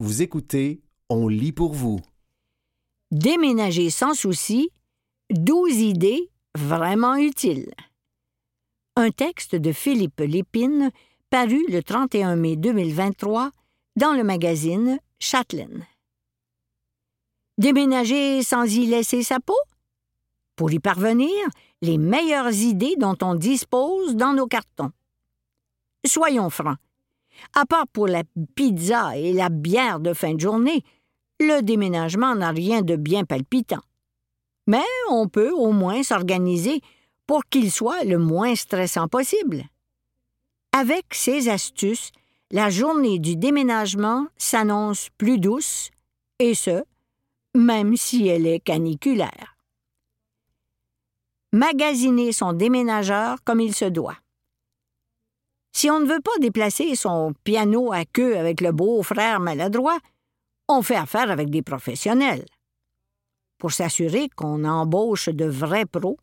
Vous 0.00 0.22
écoutez 0.22 0.80
On 1.08 1.26
lit 1.26 1.50
pour 1.50 1.72
vous. 1.72 1.98
Déménager 3.10 3.90
sans 3.90 4.14
souci, 4.14 4.70
12 5.30 5.74
idées 5.74 6.30
vraiment 6.56 7.16
utiles. 7.16 7.74
Un 8.94 9.10
texte 9.10 9.56
de 9.56 9.72
Philippe 9.72 10.20
Lépine 10.20 10.92
paru 11.30 11.64
le 11.68 11.82
31 11.82 12.36
mai 12.36 12.54
2023 12.54 13.50
dans 13.96 14.12
le 14.12 14.22
magazine 14.22 15.00
Chatelaine. 15.18 15.84
Déménager 17.58 18.44
sans 18.44 18.72
y 18.72 18.86
laisser 18.86 19.24
sa 19.24 19.40
peau? 19.40 19.58
Pour 20.54 20.70
y 20.70 20.78
parvenir, 20.78 21.32
les 21.82 21.98
meilleures 21.98 22.54
idées 22.54 22.94
dont 22.98 23.18
on 23.20 23.34
dispose 23.34 24.14
dans 24.14 24.32
nos 24.32 24.46
cartons. 24.46 24.92
Soyons 26.06 26.50
francs. 26.50 26.78
À 27.54 27.66
part 27.66 27.86
pour 27.88 28.06
la 28.06 28.22
pizza 28.54 29.16
et 29.16 29.32
la 29.32 29.48
bière 29.48 30.00
de 30.00 30.12
fin 30.12 30.34
de 30.34 30.40
journée, 30.40 30.82
le 31.40 31.60
déménagement 31.62 32.34
n'a 32.34 32.50
rien 32.50 32.82
de 32.82 32.96
bien 32.96 33.24
palpitant. 33.24 33.82
Mais 34.66 34.84
on 35.10 35.28
peut 35.28 35.50
au 35.50 35.72
moins 35.72 36.02
s'organiser 36.02 36.80
pour 37.26 37.44
qu'il 37.44 37.70
soit 37.70 38.04
le 38.04 38.18
moins 38.18 38.54
stressant 38.54 39.08
possible. 39.08 39.64
Avec 40.72 41.06
ces 41.12 41.48
astuces, 41.48 42.10
la 42.50 42.70
journée 42.70 43.18
du 43.18 43.36
déménagement 43.36 44.26
s'annonce 44.36 45.08
plus 45.18 45.38
douce, 45.38 45.90
et 46.38 46.54
ce, 46.54 46.84
même 47.54 47.96
si 47.96 48.28
elle 48.28 48.46
est 48.46 48.60
caniculaire. 48.60 49.56
Magasiner 51.52 52.32
son 52.32 52.52
déménageur 52.52 53.38
comme 53.44 53.60
il 53.60 53.74
se 53.74 53.86
doit. 53.86 54.16
Si 55.78 55.88
on 55.92 56.00
ne 56.00 56.06
veut 56.06 56.20
pas 56.20 56.36
déplacer 56.40 56.96
son 56.96 57.32
piano 57.44 57.92
à 57.92 58.04
queue 58.04 58.36
avec 58.36 58.60
le 58.60 58.72
beau-frère 58.72 59.38
maladroit, 59.38 60.00
on 60.66 60.82
fait 60.82 60.96
affaire 60.96 61.30
avec 61.30 61.50
des 61.50 61.62
professionnels. 61.62 62.44
Pour 63.58 63.70
s'assurer 63.70 64.28
qu'on 64.34 64.64
embauche 64.64 65.28
de 65.28 65.44
vrais 65.44 65.86
pros, 65.86 66.18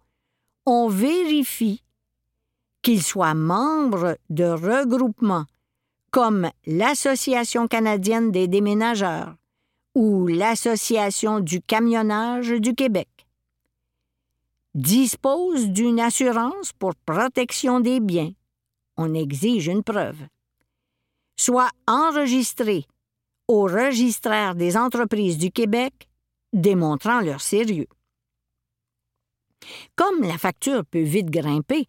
on 0.66 0.90
vérifie 0.90 1.86
qu'ils 2.82 3.02
soient 3.02 3.34
membres 3.34 4.18
de 4.30 4.44
regroupements 4.44 5.46
comme 6.12 6.50
l'Association 6.66 7.70
canadienne 7.70 8.32
des 8.32 8.50
déménageurs 8.50 9.36
ou 9.96 10.28
l'Association 10.28 11.40
du 11.40 11.62
camionnage 11.62 12.50
du 12.50 12.76
Québec. 12.76 13.08
Dispose 14.74 15.70
d'une 15.70 16.02
assurance 16.02 16.74
pour 16.74 16.94
protection 17.06 17.80
des 17.80 18.02
biens. 18.02 18.34
On 18.98 19.14
exige 19.14 19.68
une 19.68 19.84
preuve. 19.84 20.18
Soit 21.38 21.70
enregistré 21.88 22.86
au 23.48 23.64
registraire 23.64 24.56
des 24.56 24.78
entreprises 24.78 25.38
du 25.38 25.52
Québec, 25.52 26.08
démontrant 26.54 27.20
leur 27.20 27.42
sérieux. 27.42 27.88
Comme 29.96 30.22
la 30.22 30.38
facture 30.38 30.86
peut 30.86 31.02
vite 31.02 31.30
grimper, 31.30 31.86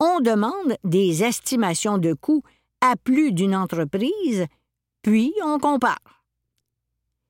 on 0.00 0.20
demande 0.20 0.76
des 0.84 1.24
estimations 1.24 1.98
de 1.98 2.12
coûts 2.12 2.42
à 2.80 2.96
plus 2.96 3.32
d'une 3.32 3.56
entreprise, 3.56 4.46
puis 5.02 5.32
on 5.42 5.58
compare. 5.58 6.24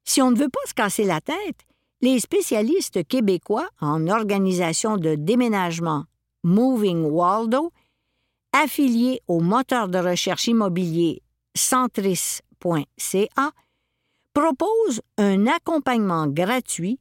Si 0.04 0.20
on 0.20 0.30
ne 0.30 0.36
veut 0.36 0.48
pas 0.48 0.66
se 0.66 0.74
casser 0.74 1.04
la 1.04 1.20
tête, 1.20 1.66
les 2.00 2.20
spécialistes 2.20 3.06
québécois 3.06 3.68
en 3.80 4.08
organisation 4.08 4.96
de 4.96 5.14
déménagement 5.14 6.04
Moving 6.42 7.04
Waldo, 7.04 7.72
affiliés 8.54 9.20
au 9.28 9.40
moteur 9.40 9.88
de 9.88 9.98
recherche 9.98 10.46
immobilier 10.46 11.22
centris.ca, 11.54 13.52
proposent 14.32 15.02
un 15.18 15.46
accompagnement 15.46 16.26
gratuit 16.26 16.98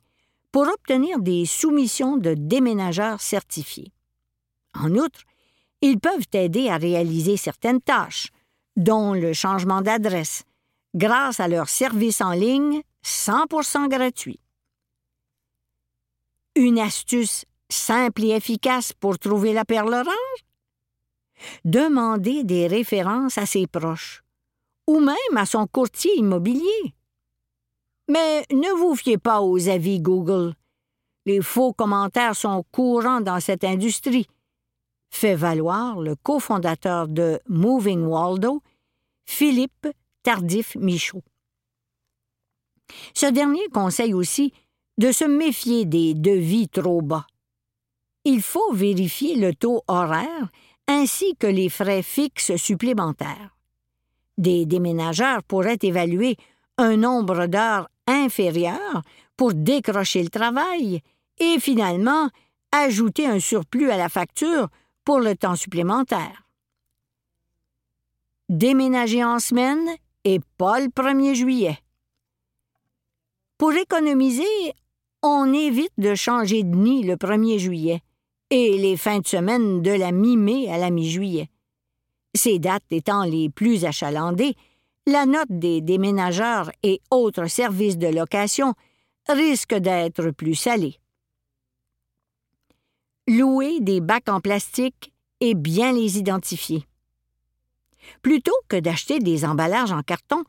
pour 0.51 0.67
obtenir 0.67 1.19
des 1.19 1.45
soumissions 1.45 2.17
de 2.17 2.33
déménageurs 2.33 3.21
certifiés. 3.21 3.91
En 4.75 4.91
outre, 4.95 5.21
ils 5.81 5.99
peuvent 5.99 6.27
aider 6.33 6.69
à 6.69 6.77
réaliser 6.77 7.37
certaines 7.37 7.81
tâches, 7.81 8.27
dont 8.75 9.13
le 9.13 9.33
changement 9.33 9.81
d'adresse, 9.81 10.43
grâce 10.95 11.39
à 11.39 11.47
leur 11.47 11.69
service 11.69 12.21
en 12.21 12.31
ligne 12.31 12.81
100% 13.03 13.89
gratuit. 13.89 14.39
Une 16.55 16.79
astuce 16.79 17.45
simple 17.69 18.23
et 18.23 18.29
efficace 18.29 18.93
pour 18.93 19.17
trouver 19.17 19.53
la 19.53 19.65
perle 19.65 19.93
rare? 19.93 20.52
Demander 21.65 22.43
des 22.43 22.67
références 22.67 23.37
à 23.37 23.45
ses 23.45 23.67
proches, 23.67 24.23
ou 24.87 24.99
même 24.99 25.37
à 25.37 25.45
son 25.45 25.67
courtier 25.67 26.11
immobilier. 26.17 26.93
Mais 28.09 28.45
ne 28.51 28.77
vous 28.77 28.95
fiez 28.95 29.17
pas 29.17 29.41
aux 29.41 29.69
avis 29.69 29.99
Google. 29.99 30.55
Les 31.25 31.41
faux 31.41 31.73
commentaires 31.73 32.35
sont 32.35 32.65
courants 32.71 33.21
dans 33.21 33.39
cette 33.39 33.63
industrie 33.63 34.27
fait 35.13 35.35
valoir 35.35 36.01
le 36.01 36.15
cofondateur 36.15 37.07
de 37.07 37.39
Moving 37.47 38.03
Waldo, 38.03 38.63
Philippe 39.25 39.87
Tardif-Michaud. 40.23 41.21
Ce 43.13 43.27
dernier 43.27 43.67
conseille 43.71 44.15
aussi 44.15 44.53
de 44.97 45.11
se 45.11 45.23
méfier 45.23 45.85
des 45.85 46.15
devis 46.15 46.67
trop 46.67 47.01
bas. 47.01 47.27
Il 48.25 48.41
faut 48.41 48.73
vérifier 48.73 49.35
le 49.35 49.53
taux 49.53 49.83
horaire 49.87 50.49
ainsi 50.87 51.35
que 51.35 51.47
les 51.47 51.69
frais 51.69 52.01
fixes 52.01 52.55
supplémentaires. 52.55 53.55
Des 54.37 54.65
déménageurs 54.65 55.43
pourraient 55.43 55.79
évaluer 55.81 56.37
un 56.77 56.97
nombre 56.97 57.47
d'heures 57.47 57.89
inférieur 58.07 59.01
pour 59.37 59.53
décrocher 59.53 60.23
le 60.23 60.29
travail 60.29 61.01
et 61.39 61.59
finalement 61.59 62.29
ajouter 62.71 63.27
un 63.27 63.39
surplus 63.39 63.91
à 63.91 63.97
la 63.97 64.09
facture 64.09 64.69
pour 65.05 65.19
le 65.19 65.35
temps 65.35 65.55
supplémentaire. 65.55 66.47
Déménager 68.49 69.23
en 69.23 69.39
semaine 69.39 69.87
et 70.23 70.39
pas 70.57 70.79
le 70.79 70.87
1er 70.87 71.35
juillet. 71.35 71.77
Pour 73.57 73.73
économiser, 73.73 74.73
on 75.21 75.53
évite 75.53 75.93
de 75.97 76.15
changer 76.15 76.63
de 76.63 76.75
nid 76.75 77.03
le 77.03 77.15
1er 77.15 77.57
juillet 77.57 78.01
et 78.53 78.77
les 78.77 78.97
fins 78.97 79.19
de 79.19 79.27
semaine 79.27 79.81
de 79.81 79.91
la 79.91 80.11
mi-mai 80.11 80.69
à 80.69 80.77
la 80.77 80.91
mi-juillet. 80.91 81.49
Ces 82.35 82.59
dates 82.59 82.83
étant 82.91 83.23
les 83.23 83.49
plus 83.49 83.83
achalandées, 83.83 84.55
la 85.07 85.25
note 85.25 85.49
des 85.49 85.81
déménageurs 85.81 86.71
et 86.83 87.01
autres 87.11 87.47
services 87.47 87.97
de 87.97 88.07
location 88.07 88.73
risque 89.27 89.73
d'être 89.73 90.29
plus 90.31 90.55
salée 90.55 90.99
louer 93.27 93.79
des 93.79 94.01
bacs 94.01 94.29
en 94.29 94.41
plastique 94.41 95.13
et 95.39 95.55
bien 95.55 95.93
les 95.93 96.17
identifier. 96.17 96.85
Plutôt 98.21 98.55
que 98.67 98.79
d'acheter 98.79 99.19
des 99.19 99.45
emballages 99.45 99.91
en 99.91 100.01
carton, 100.01 100.43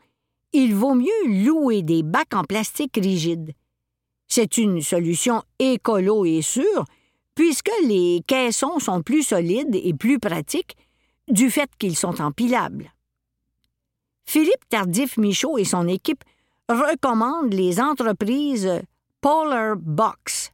il 0.53 0.75
vaut 0.75 0.95
mieux 0.95 1.45
louer 1.45 1.83
des 1.83 2.03
bacs 2.03 2.35
en 2.35 2.45
plastique 2.45 2.99
rigides. 3.01 3.53
C'est 4.27 4.59
une 4.59 4.81
solution 4.81 5.43
écolo 5.59 6.25
et 6.25 6.43
sûre, 6.43 6.85
puisque 7.35 7.71
les 7.83 8.23
caissons 8.27 8.79
sont 8.79 9.03
plus 9.03 9.23
solides 9.23 9.75
et 9.75 9.95
plus 9.95 10.19
pratiques 10.19 10.77
du 11.29 11.51
fait 11.51 11.71
qu'ils 11.79 11.97
sont 11.97 12.21
empilables. 12.21 12.93
Philippe 14.27 14.69
Tardif-Michaud 14.69 15.59
et 15.59 15.65
son 15.65 15.89
équipe 15.89 16.25
recommandent 16.69 17.53
les 17.53 17.81
entreprises 17.81 18.83
Polar 19.21 19.77
Box, 19.77 20.53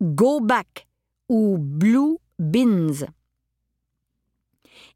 Go 0.00 0.40
Back, 0.40 0.86
ou 1.28 1.58
Blue 1.58 2.18
Bins. 2.38 3.06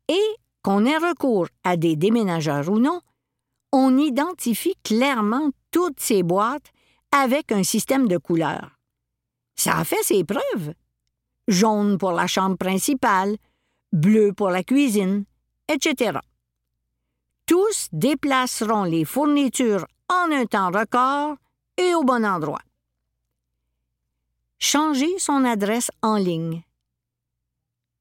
Et 0.09 0.37
qu'on 0.63 0.85
ait 0.85 0.99
recours 0.99 1.49
à 1.65 1.77
des 1.77 1.97
déménageurs 1.97 2.69
ou 2.69 2.79
non, 2.79 3.01
on 3.73 3.97
identifie 3.99 4.75
clairement 4.83 5.51
toutes 5.71 6.01
ces 6.01 6.23
boîtes 6.23 6.73
avec 7.13 7.53
un 7.53 7.63
système 7.63 8.09
de 8.09 8.19
couleurs. 8.19 8.71
Ça 9.57 9.79
a 9.79 9.85
fait 9.85 10.03
ses 10.03 10.25
preuves. 10.25 10.75
Jaune 11.51 11.99
pour 11.99 12.13
la 12.13 12.27
chambre 12.27 12.57
principale, 12.57 13.37
bleu 13.93 14.33
pour 14.33 14.49
la 14.49 14.63
cuisine, 14.63 15.25
etc. 15.69 16.19
Tous 17.45 17.89
déplaceront 17.93 18.85
les 18.85 19.05
fournitures 19.05 19.87
en 20.09 20.33
un 20.33 20.47
temps 20.47 20.71
record 20.71 21.37
et 21.77 21.95
au 21.95 22.05
bon 22.05 22.25
endroit 22.25 22.63
changer 24.61 25.09
son 25.19 25.45
adresse 25.45 25.91
en 26.03 26.17
ligne. 26.17 26.63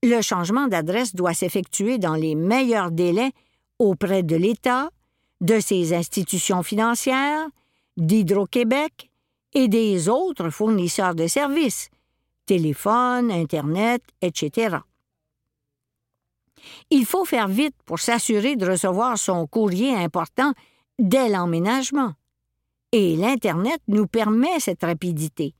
Le 0.04 0.22
changement 0.22 0.68
d'adresse 0.68 1.16
doit 1.16 1.34
s'effectuer 1.34 1.98
dans 1.98 2.16
les 2.16 2.36
meilleurs 2.36 2.92
délais 2.92 3.31
auprès 3.80 4.24
de 4.24 4.36
l'État, 4.36 4.90
de 5.42 5.60
ses 5.60 5.94
institutions 5.94 6.63
financières, 6.63 7.48
d'Hydro-Québec 7.98 9.10
et 9.54 9.68
des 9.68 10.10
autres 10.10 10.50
fournisseurs 10.50 11.16
de 11.16 11.28
services, 11.28 11.90
téléphone, 12.50 13.30
Internet, 13.30 14.01
etc. 14.24 14.78
Il 16.90 17.06
faut 17.06 17.25
faire 17.25 17.48
vite 17.48 17.75
pour 17.86 18.00
s'assurer 18.00 18.56
de 18.56 18.66
recevoir 18.66 19.19
son 19.19 19.46
courrier 19.46 19.94
important 19.96 20.54
dès 20.98 21.30
l'emménagement. 21.30 22.13
Et 22.92 23.16
l'Internet 23.16 23.80
nous 23.88 24.07
permet 24.07 24.60
cette 24.60 24.81
rapidité. 24.81 25.54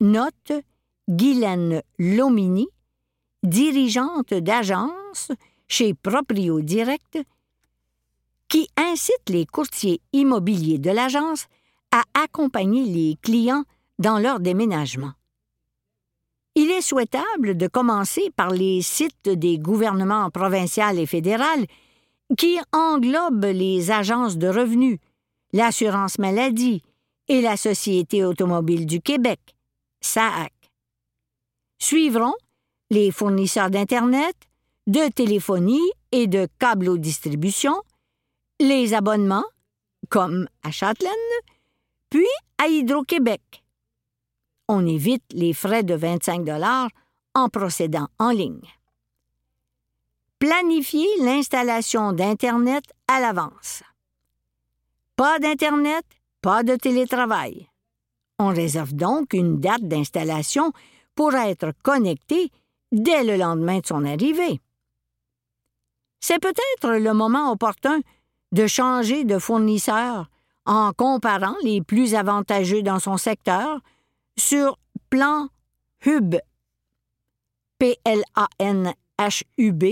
Note 0.00 0.52
Guylaine 1.08 1.82
Lomini, 1.98 2.68
dirigeante 3.42 4.34
d'agence 4.34 5.32
chez 5.68 5.94
Proprio 5.94 6.60
Direct, 6.60 7.18
qui 8.48 8.68
incite 8.76 9.30
les 9.30 9.46
courtiers 9.46 10.02
immobiliers 10.12 10.78
de 10.78 10.90
l'agence 10.90 11.46
à 11.92 12.02
accompagner 12.12 12.84
les 12.84 13.16
clients 13.22 13.64
dans 13.98 14.18
leur 14.18 14.38
déménagement. 14.38 15.12
Il 16.60 16.72
est 16.72 16.82
souhaitable 16.82 17.56
de 17.56 17.68
commencer 17.68 18.32
par 18.34 18.50
les 18.50 18.82
sites 18.82 19.28
des 19.28 19.60
gouvernements 19.60 20.28
provincial 20.28 20.98
et 20.98 21.06
fédéral 21.06 21.64
qui 22.36 22.58
englobent 22.72 23.44
les 23.44 23.92
agences 23.92 24.38
de 24.38 24.48
revenus, 24.48 24.98
l'assurance 25.52 26.18
maladie 26.18 26.82
et 27.28 27.42
la 27.42 27.56
Société 27.56 28.24
automobile 28.24 28.86
du 28.86 29.00
Québec, 29.00 29.38
SAAC. 30.00 30.52
Suivront 31.78 32.34
les 32.90 33.12
fournisseurs 33.12 33.70
d'Internet, 33.70 34.34
de 34.88 35.08
téléphonie 35.12 35.92
et 36.10 36.26
de 36.26 36.48
câblo-distribution, 36.58 37.80
les 38.58 38.94
abonnements, 38.94 39.46
comme 40.08 40.48
à 40.64 40.72
Châtelaine, 40.72 41.12
puis 42.10 42.26
à 42.60 42.66
Hydro-Québec. 42.66 43.62
On 44.68 44.86
évite 44.86 45.24
les 45.32 45.54
frais 45.54 45.82
de 45.82 45.94
25 45.94 46.46
en 47.34 47.48
procédant 47.48 48.08
en 48.18 48.30
ligne. 48.30 48.68
Planifier 50.38 51.08
l'installation 51.20 52.12
d'Internet 52.12 52.84
à 53.08 53.20
l'avance. 53.20 53.82
Pas 55.16 55.38
d'Internet, 55.38 56.04
pas 56.42 56.62
de 56.62 56.76
télétravail. 56.76 57.68
On 58.38 58.48
réserve 58.48 58.92
donc 58.92 59.32
une 59.32 59.58
date 59.58 59.82
d'installation 59.82 60.72
pour 61.14 61.34
être 61.34 61.72
connecté 61.82 62.52
dès 62.92 63.24
le 63.24 63.36
lendemain 63.36 63.80
de 63.80 63.86
son 63.86 64.04
arrivée. 64.04 64.60
C'est 66.20 66.38
peut-être 66.40 66.98
le 66.98 67.14
moment 67.14 67.50
opportun 67.50 68.00
de 68.52 68.66
changer 68.66 69.24
de 69.24 69.38
fournisseur 69.38 70.28
en 70.66 70.92
comparant 70.92 71.56
les 71.62 71.80
plus 71.82 72.14
avantageux 72.14 72.82
dans 72.82 72.98
son 72.98 73.16
secteur 73.16 73.80
sur 74.38 74.78
plan 75.10 75.48
hub. 76.06 76.36
P 77.78 77.98
l 78.04 78.22
a 78.34 78.48
n 78.58 78.92
h 79.18 79.42
u 79.58 79.72
b 79.72 79.84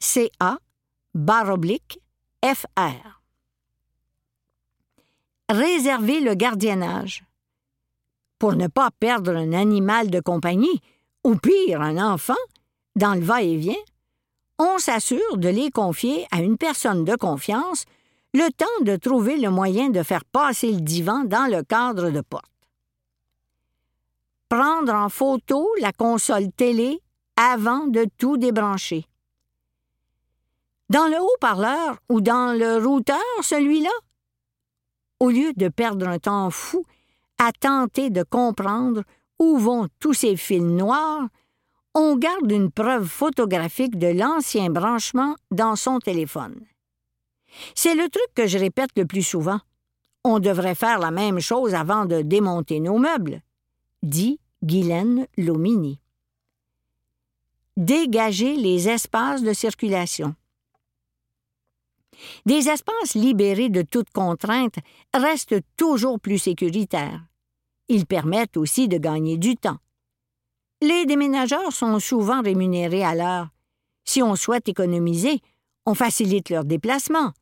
c 0.00 0.30
a 0.40 0.58
baroblique 1.14 2.00
fr 2.42 3.20
Réserver 5.48 6.20
le 6.20 6.34
gardiennage. 6.34 7.24
Pour 8.38 8.54
ne 8.54 8.68
pas 8.68 8.90
perdre 8.90 9.34
un 9.34 9.52
animal 9.52 10.10
de 10.10 10.20
compagnie 10.20 10.80
ou 11.24 11.34
pire 11.36 11.80
un 11.80 11.98
enfant 11.98 12.34
dans 12.94 13.14
le 13.14 13.20
va-et-vient 13.20 13.74
on 14.58 14.78
s'assure 14.78 15.36
de 15.36 15.48
les 15.48 15.70
confier 15.70 16.26
à 16.30 16.42
une 16.42 16.58
personne 16.58 17.04
de 17.04 17.14
confiance 17.14 17.84
le 18.34 18.50
temps 18.50 18.66
de 18.84 18.96
trouver 18.96 19.38
le 19.38 19.50
moyen 19.50 19.88
de 19.88 20.02
faire 20.02 20.24
passer 20.24 20.72
le 20.72 20.80
divan 20.80 21.24
dans 21.24 21.46
le 21.46 21.62
cadre 21.62 22.10
de 22.10 22.20
porte. 22.20 22.50
Prendre 24.48 24.94
en 24.94 25.08
photo 25.08 25.68
la 25.80 25.92
console 25.92 26.50
télé 26.52 27.00
avant 27.36 27.86
de 27.86 28.06
tout 28.16 28.38
débrancher. 28.38 29.04
Dans 30.88 31.06
le 31.06 31.20
haut-parleur 31.20 31.98
ou 32.08 32.22
dans 32.22 32.58
le 32.58 32.82
routeur, 32.82 33.18
celui-là? 33.42 33.90
Au 35.20 35.28
lieu 35.28 35.52
de 35.52 35.68
perdre 35.68 36.08
un 36.08 36.18
temps 36.18 36.50
fou 36.50 36.84
à 37.38 37.52
tenter 37.52 38.08
de 38.08 38.22
comprendre 38.22 39.02
où 39.38 39.58
vont 39.58 39.88
tous 40.00 40.14
ces 40.14 40.36
fils 40.36 40.62
noirs, 40.62 41.28
on 41.94 42.16
garde 42.16 42.50
une 42.50 42.70
preuve 42.70 43.06
photographique 43.06 43.98
de 43.98 44.08
l'ancien 44.08 44.70
branchement 44.70 45.36
dans 45.50 45.76
son 45.76 45.98
téléphone. 45.98 46.58
C'est 47.74 47.94
le 47.94 48.08
truc 48.08 48.28
que 48.34 48.46
je 48.46 48.58
répète 48.58 48.90
le 48.96 49.04
plus 49.04 49.22
souvent. 49.22 49.60
On 50.24 50.38
devrait 50.38 50.74
faire 50.74 50.98
la 50.98 51.10
même 51.10 51.40
chose 51.40 51.74
avant 51.74 52.06
de 52.06 52.22
démonter 52.22 52.80
nos 52.80 52.98
meubles, 52.98 53.42
dit 54.02 54.38
Guylaine 54.62 55.26
Lomini. 55.36 56.00
Dégager 57.76 58.56
les 58.56 58.88
espaces 58.88 59.42
de 59.42 59.52
circulation. 59.52 60.34
Des 62.46 62.68
espaces 62.68 63.14
libérés 63.14 63.68
de 63.68 63.82
toute 63.82 64.10
contrainte 64.10 64.76
restent 65.14 65.62
toujours 65.76 66.18
plus 66.18 66.38
sécuritaires. 66.38 67.24
Ils 67.88 68.06
permettent 68.06 68.56
aussi 68.56 68.88
de 68.88 68.98
gagner 68.98 69.38
du 69.38 69.56
temps. 69.56 69.78
Les 70.82 71.06
déménageurs 71.06 71.72
sont 71.72 71.98
souvent 72.00 72.42
rémunérés 72.42 73.04
à 73.04 73.14
l'heure. 73.14 73.48
Si 74.04 74.22
on 74.22 74.36
souhaite 74.36 74.68
économiser, 74.68 75.40
on 75.86 75.94
facilite 75.94 76.50
leur 76.50 76.64
déplacement. 76.64 77.32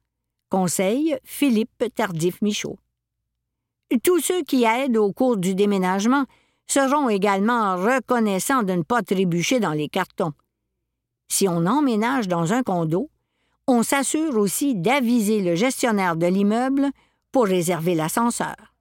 Conseil 0.51 1.19
Philippe 1.25 1.85
Tardif-Michaud. 1.95 2.79
Tous 4.03 4.21
ceux 4.21 4.43
qui 4.43 4.65
aident 4.65 4.97
au 4.97 5.13
cours 5.13 5.37
du 5.37 5.55
déménagement 5.55 6.27
seront 6.67 7.09
également 7.09 7.77
reconnaissants 7.77 8.63
de 8.63 8.73
ne 8.73 8.83
pas 8.83 9.03
trébucher 9.03 9.61
dans 9.61 9.73
les 9.73 9.89
cartons. 9.89 10.33
Si 11.29 11.49
on 11.49 11.67
emménage 11.67 12.29
dans 12.29 12.53
un 12.53 12.63
condo, 12.63 13.11
on 13.67 13.83
s'assure 13.83 14.37
aussi 14.37 14.75
d'aviser 14.75 15.43
le 15.43 15.55
gestionnaire 15.55 16.17
de 16.17 16.27
l'immeuble 16.27 16.91
pour 17.33 17.47
réserver 17.47 17.95
l'ascenseur. 17.95 18.75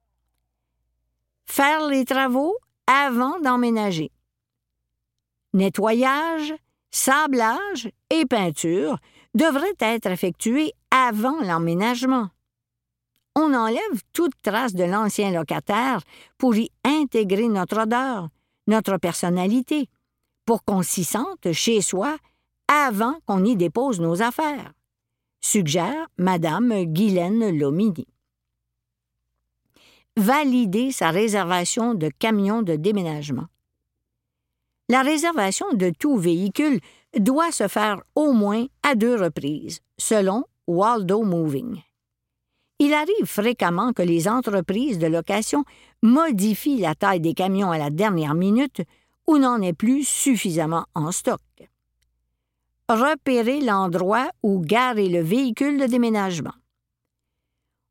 Faire 1.44 1.86
les 1.86 2.04
travaux 2.04 2.56
avant 2.86 3.38
d'emménager 3.40 4.10
nettoyage, 5.56 6.54
sablage 6.90 7.90
et 8.10 8.26
peinture 8.26 8.98
devraient 9.34 9.76
être 9.80 10.06
effectués 10.06 10.72
avant 10.90 11.40
l'emménagement. 11.40 12.28
On 13.38 13.52
enlève 13.52 14.02
toute 14.14 14.32
trace 14.42 14.74
de 14.74 14.84
l'ancien 14.84 15.30
locataire 15.30 16.00
pour 16.38 16.56
y 16.56 16.70
intégrer 16.84 17.48
notre 17.48 17.82
odeur, 17.82 18.30
notre 18.66 18.96
personnalité, 18.96 19.90
pour 20.46 20.64
qu'on 20.64 20.80
s'y 20.80 21.04
sente 21.04 21.52
chez 21.52 21.82
soi 21.82 22.16
avant 22.66 23.18
qu'on 23.26 23.44
y 23.44 23.54
dépose 23.54 24.00
nos 24.00 24.22
affaires, 24.22 24.72
suggère 25.42 26.08
Madame 26.16 26.84
Guylaine 26.84 27.58
Lomini. 27.58 28.08
Valider 30.16 30.90
sa 30.90 31.10
réservation 31.10 31.92
de 31.92 32.08
camion 32.08 32.62
de 32.62 32.74
déménagement. 32.74 33.48
La 34.88 35.02
réservation 35.02 35.66
de 35.74 35.90
tout 35.90 36.16
véhicule 36.16 36.80
doit 37.18 37.52
se 37.52 37.68
faire 37.68 38.00
au 38.14 38.32
moins 38.32 38.64
à 38.82 38.94
deux 38.94 39.16
reprises, 39.16 39.80
selon 39.98 40.44
Waldo 40.66 41.22
Moving. 41.22 41.82
Il 42.78 42.92
arrive 42.92 43.24
fréquemment 43.24 43.92
que 43.92 44.02
les 44.02 44.28
entreprises 44.28 44.98
de 44.98 45.06
location 45.06 45.64
modifient 46.02 46.78
la 46.78 46.94
taille 46.94 47.20
des 47.20 47.34
camions 47.34 47.70
à 47.70 47.78
la 47.78 47.90
dernière 47.90 48.34
minute 48.34 48.82
ou 49.26 49.38
n'en 49.38 49.60
est 49.62 49.72
plus 49.72 50.06
suffisamment 50.06 50.84
en 50.94 51.10
stock. 51.10 51.40
Repérer 52.88 53.60
l'endroit 53.60 54.30
où 54.42 54.60
garer 54.60 55.08
le 55.08 55.20
véhicule 55.20 55.80
de 55.80 55.86
déménagement. 55.86 56.54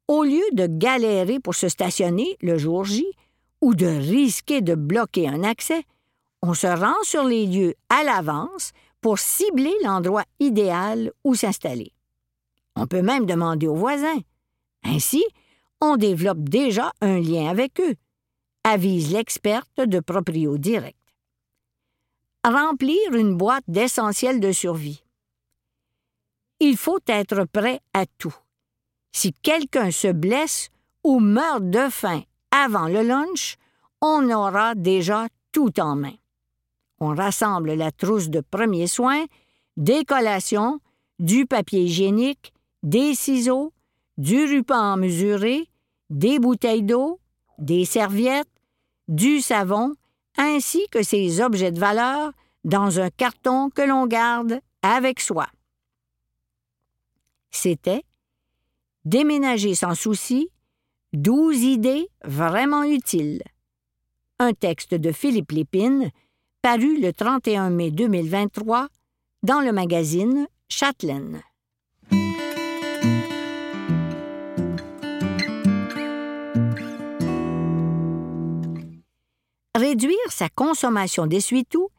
Au 0.08 0.24
lieu 0.24 0.44
de 0.54 0.68
galérer 0.68 1.40
pour 1.40 1.56
se 1.56 1.68
stationner 1.68 2.38
le 2.42 2.58
jour 2.58 2.86
J 2.86 3.06
ou 3.62 3.74
de 3.74 3.88
risquer 3.88 4.62
de 4.62 4.76
bloquer 4.76 5.28
un 5.28 5.44
accès, 5.44 5.84
on 6.44 6.54
se 6.54 6.68
rend 6.68 7.02
sur 7.02 7.24
les 7.24 7.48
lieux 7.48 7.74
à 7.90 8.04
l'avance 8.04 8.72
pour 9.02 9.18
cibler 9.18 9.74
l'endroit 9.84 10.26
idéal 10.40 11.12
où 11.24 11.34
s'installer. 11.34 11.92
On 12.76 12.86
peut 12.86 13.02
même 13.02 13.26
demander 13.26 13.68
aux 13.68 13.76
voisins. 13.76 14.20
Ainsi, 14.86 15.24
on 15.82 15.98
développe 15.98 16.48
déjà 16.48 16.92
un 17.02 17.20
lien 17.20 17.50
avec 17.50 17.80
eux, 17.80 17.96
avise 18.64 19.12
l'experte 19.12 19.80
de 19.80 20.00
proprio 20.00 20.58
direct. 20.58 20.98
Remplir 22.44 23.14
une 23.14 23.36
boîte 23.36 23.64
d'essentiels 23.68 24.40
de 24.40 24.52
survie. 24.52 25.04
Il 26.60 26.78
faut 26.78 27.00
être 27.08 27.46
prêt 27.46 27.82
à 27.94 28.06
tout. 28.18 28.36
Si 29.12 29.34
quelqu'un 29.34 29.92
se 29.92 30.12
blesse 30.12 30.70
ou 31.04 31.20
meurt 31.20 31.70
de 31.70 31.90
faim 31.90 32.22
avant 32.52 32.88
le 32.88 33.02
lunch, 33.02 33.58
on 34.02 34.30
aura 34.30 34.76
déjà 34.76 35.28
tout 35.52 35.80
en 35.80 35.96
main 35.96 36.16
on 37.00 37.14
rassemble 37.14 37.74
la 37.74 37.92
trousse 37.92 38.30
de 38.30 38.42
premiers 38.42 38.88
soins, 38.88 39.26
des 39.78 40.06
collations, 40.06 40.80
du 41.20 41.46
papier 41.46 41.84
hygiénique, 41.84 42.54
des 42.84 43.16
ciseaux, 43.16 43.74
du 44.18 44.46
ruban 44.46 44.98
mesuré, 44.98 45.70
des 46.10 46.40
bouteilles 46.40 46.84
d'eau, 46.84 47.20
des 47.58 47.86
serviettes, 47.86 48.50
du 49.08 49.42
savon, 49.42 49.94
ainsi 50.38 50.88
que 50.92 51.04
ces 51.04 51.42
objets 51.42 51.72
de 51.72 51.80
valeur 51.80 52.32
dans 52.64 53.00
un 53.00 53.10
carton 53.10 53.70
que 53.70 53.82
l'on 53.82 54.08
garde 54.08 54.60
avec 54.82 55.20
soi. 55.20 55.48
C'était 57.52 58.04
Déménager 59.06 59.76
sans 59.76 59.94
souci, 59.94 60.50
12 61.14 61.62
idées 61.62 62.10
vraiment 62.24 62.84
utiles. 62.84 63.44
Un 64.40 64.54
texte 64.54 64.96
de 64.96 65.12
Philippe 65.12 65.52
Lépine, 65.52 66.10
paru 66.64 67.00
le 67.00 67.14
31 67.14 67.70
mai 67.70 67.92
2023 67.92 68.88
dans 69.44 69.62
le 69.62 69.72
magazine 69.72 70.48
Châtelaine. 70.68 71.44
Réduire 79.76 80.32
sa 80.32 80.48
consommation 80.48 81.28
d'essuie-tout, 81.28 81.90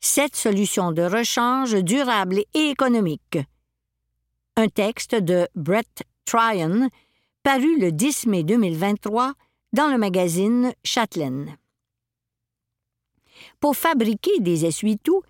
cette 0.00 0.34
solution 0.34 0.90
de 0.90 1.02
rechange 1.02 1.76
durable 1.76 2.42
et 2.52 2.70
économique. 2.70 3.38
Un 4.56 4.66
texte 4.66 5.14
de 5.14 5.46
Brett 5.54 6.02
Tryon, 6.24 6.88
paru 7.44 7.78
le 7.78 7.92
10 7.92 8.26
mai 8.26 8.42
2023 8.42 9.34
dans 9.72 9.86
le 9.86 9.98
magazine 9.98 10.74
Châtelaine. 10.82 11.56
Pour 13.60 13.76
fabriquer 13.76 14.40
des 14.40 14.66
essuie-tout, 14.66 15.22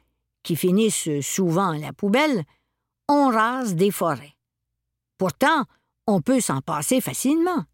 qui 0.43 0.57
finissent 0.57 1.21
souvent 1.21 1.73
à 1.73 1.79
la 1.79 1.93
poubelle, 1.93 2.45
on 3.07 3.29
rase 3.29 3.75
des 3.75 3.91
forêts. 3.91 4.35
Pourtant, 5.19 5.67
on 6.07 6.23
peut 6.23 6.41
s'en 6.41 6.63
passer 6.63 7.03
facilement. 7.03 7.67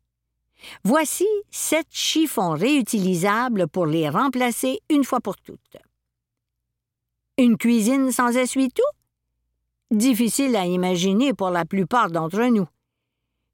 Voici 0.84 1.26
sept 1.50 1.86
chiffons 1.90 2.50
réutilisables 2.50 3.68
pour 3.68 3.86
les 3.86 4.08
remplacer 4.08 4.80
une 4.90 5.04
fois 5.04 5.20
pour 5.20 5.36
toutes. 5.36 5.76
Une 7.36 7.56
cuisine 7.56 8.10
sans 8.10 8.36
essuie-tout? 8.36 8.82
Difficile 9.90 10.56
à 10.56 10.66
imaginer 10.66 11.32
pour 11.32 11.50
la 11.50 11.64
plupart 11.64 12.10
d'entre 12.10 12.42
nous. 12.44 12.66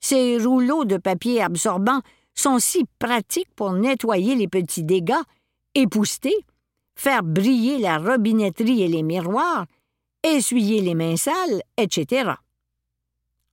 Ces 0.01 0.39
rouleaux 0.39 0.85
de 0.85 0.97
papier 0.97 1.43
absorbant 1.43 2.01
sont 2.35 2.59
si 2.59 2.85
pratiques 2.99 3.55
pour 3.55 3.73
nettoyer 3.73 4.35
les 4.35 4.49
petits 4.49 4.85
dégâts, 4.85 5.23
épousseter, 5.75 6.35
faire 6.97 7.23
briller 7.23 7.79
la 7.79 7.99
robinetterie 7.99 8.83
et 8.83 8.89
les 8.89 9.03
miroirs, 9.03 9.67
essuyer 10.23 10.81
les 10.81 10.95
mains 10.95 11.17
sales, 11.17 11.63
etc. 11.77 12.33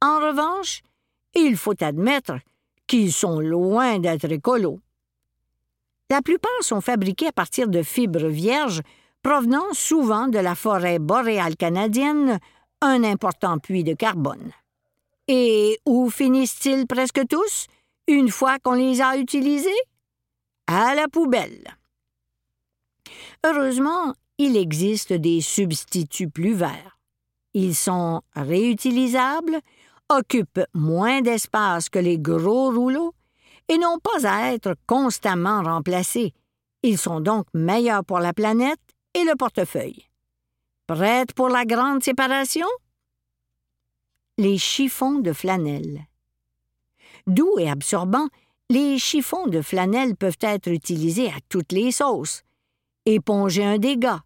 En 0.02 0.20
revanche, 0.20 0.82
il 1.36 1.56
faut 1.58 1.82
admettre 1.84 2.34
qu'ils 2.92 3.14
sont 3.14 3.40
loin 3.40 4.00
d'être 4.00 4.30
écolos. 4.30 4.82
La 6.10 6.22
plupart 6.22 6.52
sont 6.60 6.82
fabriqués 6.82 7.28
à 7.28 7.32
partir 7.32 7.70
de 7.70 7.84
fibres 7.84 8.28
vierges 8.28 8.82
provenant 9.24 9.72
souvent 9.72 10.28
de 10.28 10.40
la 10.40 10.56
forêt 10.56 11.00
boréale 11.00 11.56
canadienne, 11.56 12.38
un 12.82 13.06
important 13.06 13.60
puits 13.60 13.86
de 13.86 13.94
carbone. 13.94 14.52
Et 15.30 15.80
où 15.86 16.10
finissent-ils 16.10 16.86
presque 16.86 17.26
tous, 17.30 17.68
une 18.08 18.28
fois 18.28 18.60
qu'on 18.60 18.74
les 18.74 19.00
a 19.00 19.16
utilisés? 19.16 19.70
À 20.68 20.94
la 20.94 21.08
poubelle. 21.08 21.78
Heureusement, 23.46 24.14
il 24.38 24.58
existe 24.58 25.14
des 25.14 25.40
substituts 25.40 26.30
plus 26.30 26.56
verts. 26.56 27.00
Ils 27.54 27.76
sont 27.76 28.22
réutilisables, 28.36 29.62
occupent 30.12 30.66
moins 30.74 31.22
d'espace 31.22 31.90
que 31.90 32.00
les 32.00 32.20
gros 32.20 32.72
rouleaux 32.72 33.14
et 33.68 33.78
n'ont 33.78 34.00
pas 34.00 34.28
à 34.28 34.54
être 34.54 34.76
constamment 34.86 35.64
remplacés. 35.64 36.34
Ils 36.84 36.98
sont 36.98 37.22
donc 37.22 37.46
meilleurs 37.54 38.04
pour 38.04 38.20
la 38.20 38.34
planète 38.34 38.80
et 39.14 39.24
le 39.24 39.36
portefeuille. 39.36 40.06
Prête 40.88 41.34
pour 41.34 41.50
la 41.50 41.66
grande 41.66 42.04
séparation? 42.04 42.68
Les 44.38 44.58
chiffons 44.58 45.20
de 45.20 45.34
flanelle. 45.34 46.02
Doux 47.28 47.60
et 47.60 47.70
absorbants, 47.70 48.28
les 48.70 48.98
chiffons 48.98 49.48
de 49.48 49.62
flanelle 49.62 50.16
peuvent 50.16 50.38
être 50.42 50.68
utilisés 50.68 51.28
à 51.28 51.38
toutes 51.50 51.72
les 51.72 51.92
sauces, 51.92 52.44
éponger 53.06 53.64
un 53.64 53.78
dégât, 53.78 54.24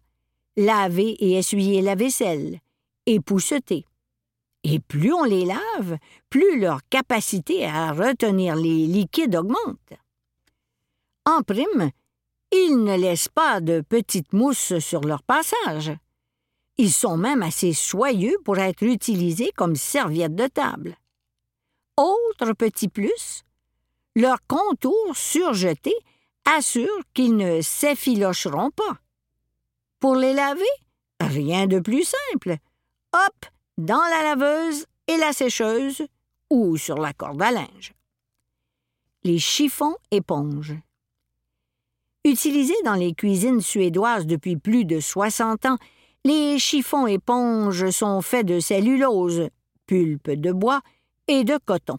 laver 0.56 1.10
et 1.20 1.36
essuyer 1.36 1.82
la 1.82 1.94
vaisselle, 1.94 2.60
épousseter. 3.04 3.84
Et 4.68 4.80
plus 4.80 5.12
on 5.12 5.22
les 5.22 5.44
lave, 5.44 5.96
plus 6.28 6.58
leur 6.58 6.80
capacité 6.90 7.66
à 7.66 7.92
retenir 7.92 8.56
les 8.56 8.88
liquides 8.88 9.36
augmente. 9.36 9.92
En 11.24 11.42
prime, 11.42 11.92
ils 12.50 12.82
ne 12.82 12.96
laissent 12.96 13.28
pas 13.28 13.60
de 13.60 13.80
petites 13.80 14.32
mousses 14.32 14.80
sur 14.80 15.02
leur 15.02 15.22
passage. 15.22 15.92
Ils 16.78 16.90
sont 16.90 17.16
même 17.16 17.44
assez 17.44 17.72
soyeux 17.72 18.36
pour 18.44 18.58
être 18.58 18.82
utilisés 18.82 19.52
comme 19.54 19.76
serviettes 19.76 20.34
de 20.34 20.48
table. 20.48 20.96
Autre 21.96 22.52
petit 22.52 22.88
plus, 22.88 23.44
leur 24.16 24.38
contour 24.48 25.16
surjeté 25.16 25.94
assure 26.44 27.04
qu'ils 27.14 27.36
ne 27.36 27.60
s'effilocheront 27.60 28.72
pas. 28.72 28.98
Pour 30.00 30.16
les 30.16 30.32
laver, 30.32 30.64
rien 31.20 31.68
de 31.68 31.78
plus 31.78 32.02
simple. 32.02 32.56
Hop, 33.12 33.46
dans 33.78 34.02
la 34.10 34.22
laveuse 34.22 34.86
et 35.06 35.16
la 35.16 35.32
sécheuse 35.32 36.06
ou 36.50 36.76
sur 36.76 36.96
la 36.96 37.12
corde 37.12 37.42
à 37.42 37.50
linge. 37.50 37.92
Les 39.24 39.38
chiffons 39.38 39.96
éponges. 40.10 40.74
Utilisés 42.24 42.74
dans 42.84 42.94
les 42.94 43.14
cuisines 43.14 43.60
suédoises 43.60 44.26
depuis 44.26 44.56
plus 44.56 44.84
de 44.84 45.00
60 45.00 45.66
ans, 45.66 45.78
les 46.24 46.58
chiffons 46.58 47.06
éponges 47.06 47.90
sont 47.90 48.20
faits 48.22 48.46
de 48.46 48.58
cellulose, 48.58 49.48
pulpe 49.86 50.30
de 50.30 50.52
bois 50.52 50.80
et 51.28 51.44
de 51.44 51.58
coton. 51.64 51.98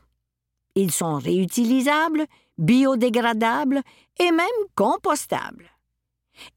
Ils 0.76 0.92
sont 0.92 1.16
réutilisables, 1.16 2.26
biodégradables 2.58 3.82
et 4.20 4.32
même 4.32 4.48
compostables. 4.76 5.70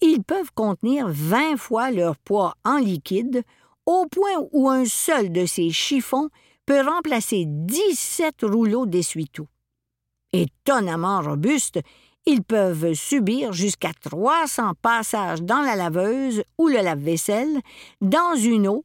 Ils 0.02 0.22
peuvent 0.22 0.52
contenir 0.54 1.06
20 1.08 1.56
fois 1.56 1.90
leur 1.90 2.16
poids 2.16 2.54
en 2.64 2.78
liquide, 2.78 3.42
au 3.86 4.06
point 4.06 4.46
où 4.52 4.68
un 4.68 4.84
seul 4.84 5.32
de 5.32 5.46
ces 5.46 5.70
chiffons 5.70 6.28
peut 6.66 6.80
remplacer 6.80 7.44
17 7.46 8.42
rouleaux 8.42 8.86
d'essuie-tout. 8.86 9.48
Étonnamment 10.32 11.20
robustes, 11.20 11.80
ils 12.26 12.42
peuvent 12.42 12.94
subir 12.94 13.52
jusqu'à 13.52 13.92
300 13.92 14.74
passages 14.80 15.42
dans 15.42 15.62
la 15.62 15.74
laveuse 15.74 16.44
ou 16.58 16.68
le 16.68 16.76
lave-vaisselle 16.76 17.60
dans 18.00 18.36
une 18.36 18.68
eau 18.68 18.84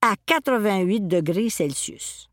à 0.00 0.14
88 0.26 1.06
degrés 1.06 1.50
Celsius. 1.50 2.30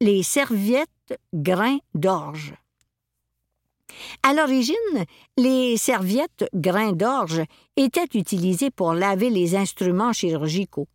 Les 0.00 0.22
serviettes 0.22 1.18
grains 1.32 1.78
d'orge. 1.94 2.54
À 4.22 4.34
l'origine, 4.34 4.76
les 5.36 5.76
serviettes 5.76 6.46
grains 6.54 6.92
d'orge 6.92 7.42
étaient 7.76 8.18
utilisées 8.18 8.70
pour 8.70 8.94
laver 8.94 9.30
les 9.30 9.56
instruments 9.56 10.12
chirurgicaux. 10.12 10.88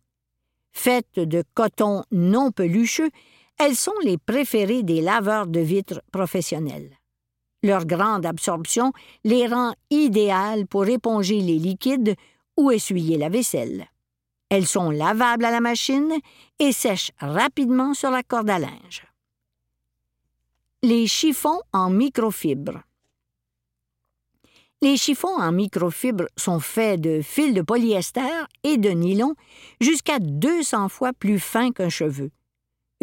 Faites 0.72 1.18
de 1.18 1.44
coton 1.54 2.04
non 2.10 2.50
pelucheux, 2.50 3.10
elles 3.58 3.76
sont 3.76 3.92
les 4.02 4.18
préférées 4.18 4.82
des 4.82 5.00
laveurs 5.00 5.46
de 5.46 5.60
vitres 5.60 6.02
professionnels. 6.10 6.98
Leur 7.62 7.86
grande 7.86 8.26
absorption 8.26 8.92
les 9.24 9.46
rend 9.46 9.74
idéales 9.90 10.66
pour 10.66 10.88
éponger 10.88 11.40
les 11.40 11.58
liquides 11.58 12.16
ou 12.56 12.70
essuyer 12.70 13.18
la 13.18 13.28
vaisselle. 13.28 13.86
Elles 14.48 14.66
sont 14.66 14.90
lavables 14.90 15.44
à 15.44 15.50
la 15.50 15.60
machine 15.60 16.12
et 16.58 16.72
sèchent 16.72 17.12
rapidement 17.18 17.94
sur 17.94 18.10
la 18.10 18.22
corde 18.22 18.50
à 18.50 18.58
linge. 18.58 19.06
Les 20.82 21.06
chiffons 21.06 21.62
en 21.72 21.88
microfibre. 21.88 22.82
Les 24.82 24.96
chiffons 24.96 25.38
en 25.38 25.52
microfibre 25.52 26.24
sont 26.36 26.58
faits 26.58 27.00
de 27.00 27.20
fils 27.22 27.54
de 27.54 27.62
polyester 27.62 28.46
et 28.64 28.78
de 28.78 28.90
nylon 28.90 29.36
jusqu'à 29.80 30.18
200 30.18 30.88
fois 30.88 31.12
plus 31.12 31.38
fins 31.38 31.70
qu'un 31.70 31.88
cheveu. 31.88 32.32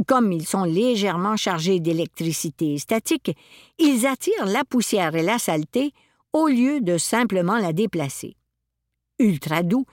Comme 0.06 0.34
ils 0.34 0.46
sont 0.46 0.66
légèrement 0.66 1.38
chargés 1.38 1.80
d'électricité 1.80 2.78
statique, 2.78 3.32
ils 3.78 4.06
attirent 4.06 4.46
la 4.46 4.66
poussière 4.66 5.16
et 5.16 5.24
la 5.24 5.40
saleté 5.40 5.94
au 6.34 6.48
lieu 6.48 6.82
de 6.82 6.98
simplement 6.98 7.58
la 7.58 7.72
déplacer. 7.72 8.36
Ultra 9.18 9.64
doux, 9.64 9.86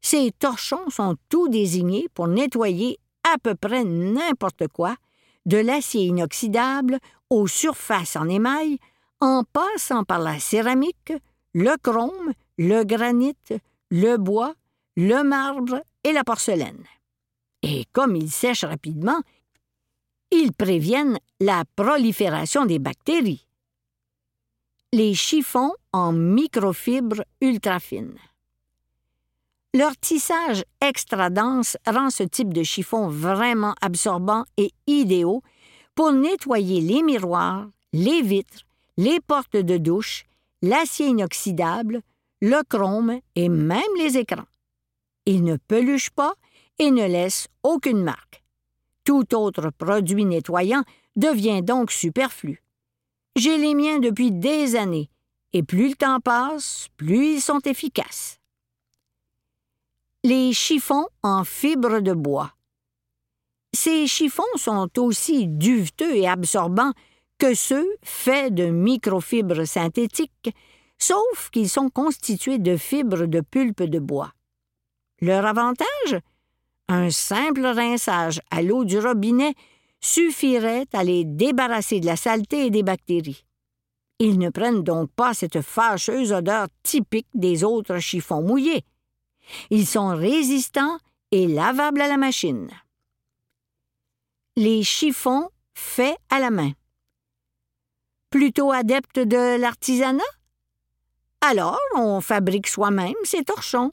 ces 0.00 0.30
torchons 0.32 0.88
sont 0.88 1.14
tout 1.28 1.48
désignés 1.48 2.08
pour 2.14 2.26
nettoyer 2.26 2.98
à 3.22 3.36
peu 3.36 3.54
près 3.54 3.84
n'importe 3.84 4.68
quoi, 4.68 4.96
de 5.44 5.58
l'acier 5.58 6.06
inoxydable 6.06 7.00
aux 7.28 7.46
surfaces 7.48 8.16
en 8.16 8.30
émail, 8.30 8.78
en 9.20 9.44
passant 9.44 10.04
par 10.04 10.20
la 10.20 10.38
céramique, 10.38 11.12
le 11.54 11.76
chrome, 11.80 12.32
le 12.58 12.84
granit, 12.84 13.36
le 13.90 14.16
bois, 14.16 14.54
le 14.96 15.22
marbre 15.22 15.82
et 16.02 16.12
la 16.12 16.24
porcelaine. 16.24 16.84
Et 17.62 17.84
comme 17.92 18.16
ils 18.16 18.30
sèchent 18.30 18.64
rapidement, 18.64 19.20
ils 20.30 20.52
préviennent 20.52 21.18
la 21.40 21.64
prolifération 21.76 22.66
des 22.66 22.78
bactéries. 22.78 23.46
Les 24.92 25.14
chiffons 25.14 25.72
en 25.92 26.12
microfibres 26.12 27.22
ultra 27.40 27.80
fines. 27.80 28.18
Leur 29.72 29.96
tissage 29.96 30.64
extra 30.80 31.30
dense 31.30 31.76
rend 31.86 32.10
ce 32.10 32.22
type 32.22 32.52
de 32.52 32.62
chiffon 32.62 33.08
vraiment 33.08 33.74
absorbant 33.80 34.44
et 34.56 34.70
idéaux 34.86 35.42
pour 35.94 36.12
nettoyer 36.12 36.80
les 36.80 37.02
miroirs, 37.02 37.68
les 37.92 38.22
vitres, 38.22 38.66
les 38.96 39.20
portes 39.20 39.56
de 39.56 39.78
douche, 39.78 40.24
l'acier 40.64 41.06
inoxydable, 41.06 42.02
le 42.40 42.62
chrome 42.68 43.20
et 43.34 43.48
même 43.48 43.82
les 43.98 44.16
écrans. 44.16 44.46
Il 45.26 45.44
ne 45.44 45.56
peluche 45.56 46.10
pas 46.10 46.34
et 46.78 46.90
ne 46.90 47.06
laisse 47.06 47.48
aucune 47.62 48.02
marque. 48.02 48.42
Tout 49.04 49.34
autre 49.34 49.70
produit 49.70 50.24
nettoyant 50.24 50.82
devient 51.16 51.62
donc 51.62 51.90
superflu. 51.90 52.62
J'ai 53.36 53.58
les 53.58 53.74
miens 53.74 53.98
depuis 53.98 54.30
des 54.30 54.76
années, 54.76 55.10
et 55.52 55.62
plus 55.62 55.90
le 55.90 55.94
temps 55.94 56.20
passe, 56.20 56.88
plus 56.96 57.34
ils 57.34 57.40
sont 57.40 57.60
efficaces. 57.60 58.38
Les 60.22 60.52
chiffons 60.52 61.06
en 61.22 61.44
fibre 61.44 62.00
de 62.00 62.12
bois. 62.12 62.52
Ces 63.74 64.06
chiffons 64.06 64.42
sont 64.56 64.88
aussi 64.98 65.48
duveteux 65.48 66.16
et 66.16 66.28
absorbants 66.28 66.92
que 67.38 67.54
ceux 67.54 67.86
faits 68.02 68.54
de 68.54 68.66
microfibres 68.66 69.66
synthétiques, 69.66 70.54
sauf 70.98 71.50
qu'ils 71.50 71.68
sont 71.68 71.90
constitués 71.90 72.58
de 72.58 72.76
fibres 72.76 73.26
de 73.26 73.40
pulpe 73.40 73.82
de 73.82 73.98
bois. 73.98 74.32
Leur 75.20 75.46
avantage? 75.46 76.20
Un 76.88 77.10
simple 77.10 77.64
rinçage 77.64 78.40
à 78.50 78.62
l'eau 78.62 78.84
du 78.84 78.98
robinet 78.98 79.54
suffirait 80.00 80.86
à 80.92 81.02
les 81.02 81.24
débarrasser 81.24 82.00
de 82.00 82.06
la 82.06 82.16
saleté 82.16 82.66
et 82.66 82.70
des 82.70 82.82
bactéries. 82.82 83.44
Ils 84.18 84.38
ne 84.38 84.50
prennent 84.50 84.82
donc 84.82 85.10
pas 85.10 85.34
cette 85.34 85.62
fâcheuse 85.62 86.32
odeur 86.32 86.68
typique 86.82 87.28
des 87.34 87.64
autres 87.64 87.98
chiffons 87.98 88.42
mouillés. 88.42 88.84
Ils 89.70 89.86
sont 89.86 90.14
résistants 90.14 90.98
et 91.30 91.46
lavables 91.46 92.00
à 92.00 92.08
la 92.08 92.16
machine. 92.16 92.70
Les 94.56 94.82
chiffons 94.82 95.48
faits 95.74 96.16
à 96.30 96.38
la 96.38 96.50
main. 96.50 96.72
Plutôt 98.34 98.72
adepte 98.72 99.20
de 99.20 99.60
l'artisanat? 99.60 100.20
Alors, 101.40 101.78
on 101.94 102.20
fabrique 102.20 102.66
soi-même 102.66 103.14
ses 103.22 103.44
torchons. 103.44 103.92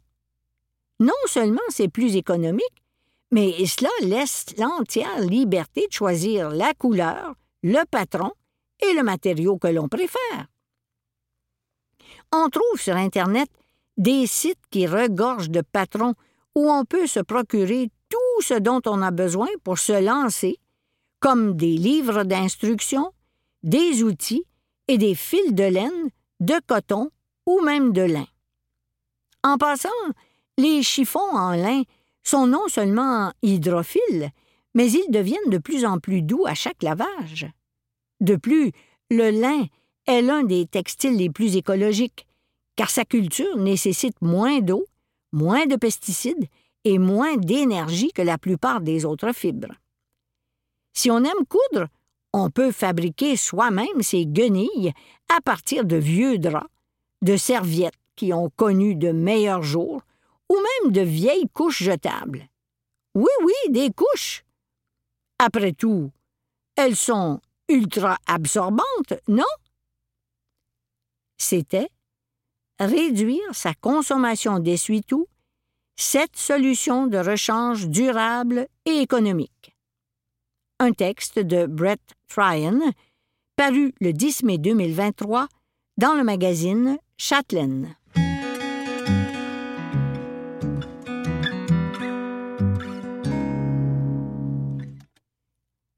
Non 1.00 1.14
seulement 1.28 1.62
c'est 1.70 1.90
plus 1.90 2.16
économique, 2.16 2.84
mais 3.30 3.64
cela 3.68 3.92
laisse 4.02 4.48
l'entière 4.58 5.20
liberté 5.20 5.86
de 5.86 5.94
choisir 5.94 6.50
la 6.50 6.74
couleur, 6.74 7.36
le 7.62 7.86
patron 7.86 8.32
et 8.80 8.94
le 8.94 9.04
matériau 9.04 9.60
que 9.60 9.68
l'on 9.68 9.88
préfère. 9.88 10.48
On 12.32 12.50
trouve 12.50 12.82
sur 12.82 12.96
Internet 12.96 13.50
des 13.98 14.26
sites 14.26 14.66
qui 14.72 14.88
regorgent 14.88 15.52
de 15.52 15.62
patrons 15.62 16.16
où 16.56 16.68
on 16.68 16.84
peut 16.84 17.06
se 17.06 17.20
procurer 17.20 17.92
tout 18.10 18.42
ce 18.42 18.56
dont 18.56 18.82
on 18.88 19.04
a 19.04 19.12
besoin 19.12 19.50
pour 19.64 19.78
se 19.78 20.04
lancer, 20.04 20.58
comme 21.20 21.56
des 21.56 21.78
livres 21.78 22.24
d'instructions, 22.24 23.14
des 23.64 24.04
outils 24.04 24.46
et 24.88 24.98
des 24.98 25.16
fils 25.16 25.54
de 25.54 25.64
laine, 25.64 26.10
de 26.40 26.56
coton 26.68 27.10
ou 27.46 27.62
même 27.62 27.94
de 27.94 28.02
lin. 28.02 28.28
En 29.44 29.58
passant, 29.58 29.90
les 30.58 30.84
chiffons 30.84 31.20
en 31.20 31.52
lin 31.52 31.84
sont 32.24 32.48
non 32.48 32.68
seulement 32.68 33.32
hydrophiles, 33.42 34.32
mais 34.74 34.92
ils 34.92 35.12
deviennent 35.12 35.50
de 35.50 35.58
plus 35.58 35.86
en 35.86 36.00
plus 36.00 36.22
doux 36.22 36.46
à 36.46 36.54
chaque 36.54 36.84
lavage. 36.84 37.48
De 38.20 38.36
plus, 38.36 38.72
le 39.10 39.32
lin 39.32 39.66
est 40.08 40.22
l'un 40.22 40.44
des 40.44 40.66
textiles 40.66 41.18
les 41.18 41.30
plus 41.30 41.56
écologiques, 41.56 42.28
car 42.76 42.90
sa 42.90 43.06
culture 43.06 43.58
nécessite 43.58 44.22
moins 44.22 44.60
d'eau, 44.60 44.86
moins 45.32 45.66
de 45.66 45.76
pesticides 45.76 46.48
et 46.84 46.98
moins 46.98 47.38
d'énergie 47.38 48.12
que 48.12 48.22
la 48.22 48.38
plupart 48.38 48.82
des 48.82 49.06
autres 49.06 49.34
fibres. 49.34 49.74
Si 50.94 51.10
on 51.10 51.20
aime 51.20 51.46
coudre, 51.48 51.88
on 52.34 52.50
peut 52.50 52.72
fabriquer 52.72 53.36
soi-même 53.36 54.02
ses 54.02 54.26
guenilles 54.26 54.94
à 55.36 55.42
partir 55.42 55.86
de 55.86 55.98
vieux 55.98 56.38
draps, 56.38 56.70
de 57.22 57.38
serviettes 57.38 57.94
qui 58.16 58.34
ont 58.34 58.50
connu 58.56 58.96
de 58.96 59.12
meilleurs 59.12 59.64
jours 59.64 60.02
ou 60.50 60.56
même 60.56 60.92
de 60.92 61.02
vieilles 61.02 61.50
couches 61.54 61.84
jetables. 61.84 62.48
Oui, 63.16 63.32
oui, 63.44 63.72
des 63.72 63.92
couches. 63.92 64.44
Après 65.40 65.74
tout, 65.74 66.12
elles 66.76 66.96
sont 66.96 67.42
ultra 67.68 68.18
absorbantes, 68.28 69.14
non? 69.28 69.44
C'était 71.38 71.90
réduire 72.80 73.54
sa 73.54 73.74
consommation 73.74 74.60
d'essuie-tout, 74.60 75.28
cette 75.96 76.36
solution 76.36 77.08
de 77.08 77.18
rechange 77.18 77.88
durable 77.88 78.68
et 78.86 79.00
économique. 79.02 79.71
Un 80.84 80.94
texte 80.94 81.38
de 81.38 81.68
Brett 81.68 82.02
Tryon, 82.28 82.80
paru 83.56 83.94
le 84.02 84.14
10 84.14 84.42
mai 84.42 84.58
2023 84.58 85.48
dans 85.98 86.16
le 86.16 86.24
magazine 86.24 86.98
Chatelaine. 87.18 87.96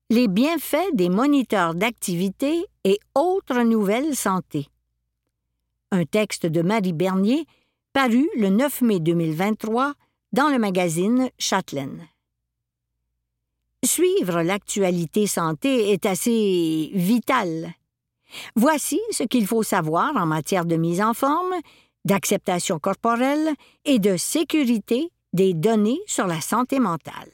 les 0.10 0.28
bienfaits 0.28 0.94
des 0.94 1.08
moniteurs 1.10 1.74
d'activité 1.74 2.66
et 2.84 3.00
autres 3.16 3.64
nouvelles 3.64 4.18
santé. 4.18 4.68
Un 5.92 6.04
texte 6.04 6.46
de 6.46 6.62
Marie 6.62 6.94
Bernier 6.94 7.46
paru 7.94 8.30
le 8.38 8.50
9 8.50 8.82
mai 8.82 9.00
2023 9.00 9.94
dans 10.34 10.50
le 10.50 10.60
magazine 10.60 11.30
Châtelaine. 11.40 12.06
Suivre 13.84 14.42
l'actualité 14.42 15.28
santé 15.28 15.92
est 15.92 16.06
assez 16.06 16.90
vital. 16.94 17.74
Voici 18.56 19.00
ce 19.12 19.24
qu'il 19.24 19.46
faut 19.46 19.64
savoir 19.64 20.16
en 20.16 20.26
matière 20.26 20.66
de 20.66 20.78
mise 20.78 21.02
en 21.02 21.14
forme, 21.14 21.54
d'acceptation 22.06 22.80
corporelle 22.80 23.54
et 23.84 24.00
de 24.00 24.16
sécurité 24.16 25.10
des 25.34 25.54
données 25.54 26.00
sur 26.08 26.28
la 26.28 26.40
santé 26.40 26.80
mentale. 26.80 27.32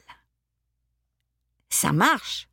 Ça 1.68 1.92
marche. 1.92 2.48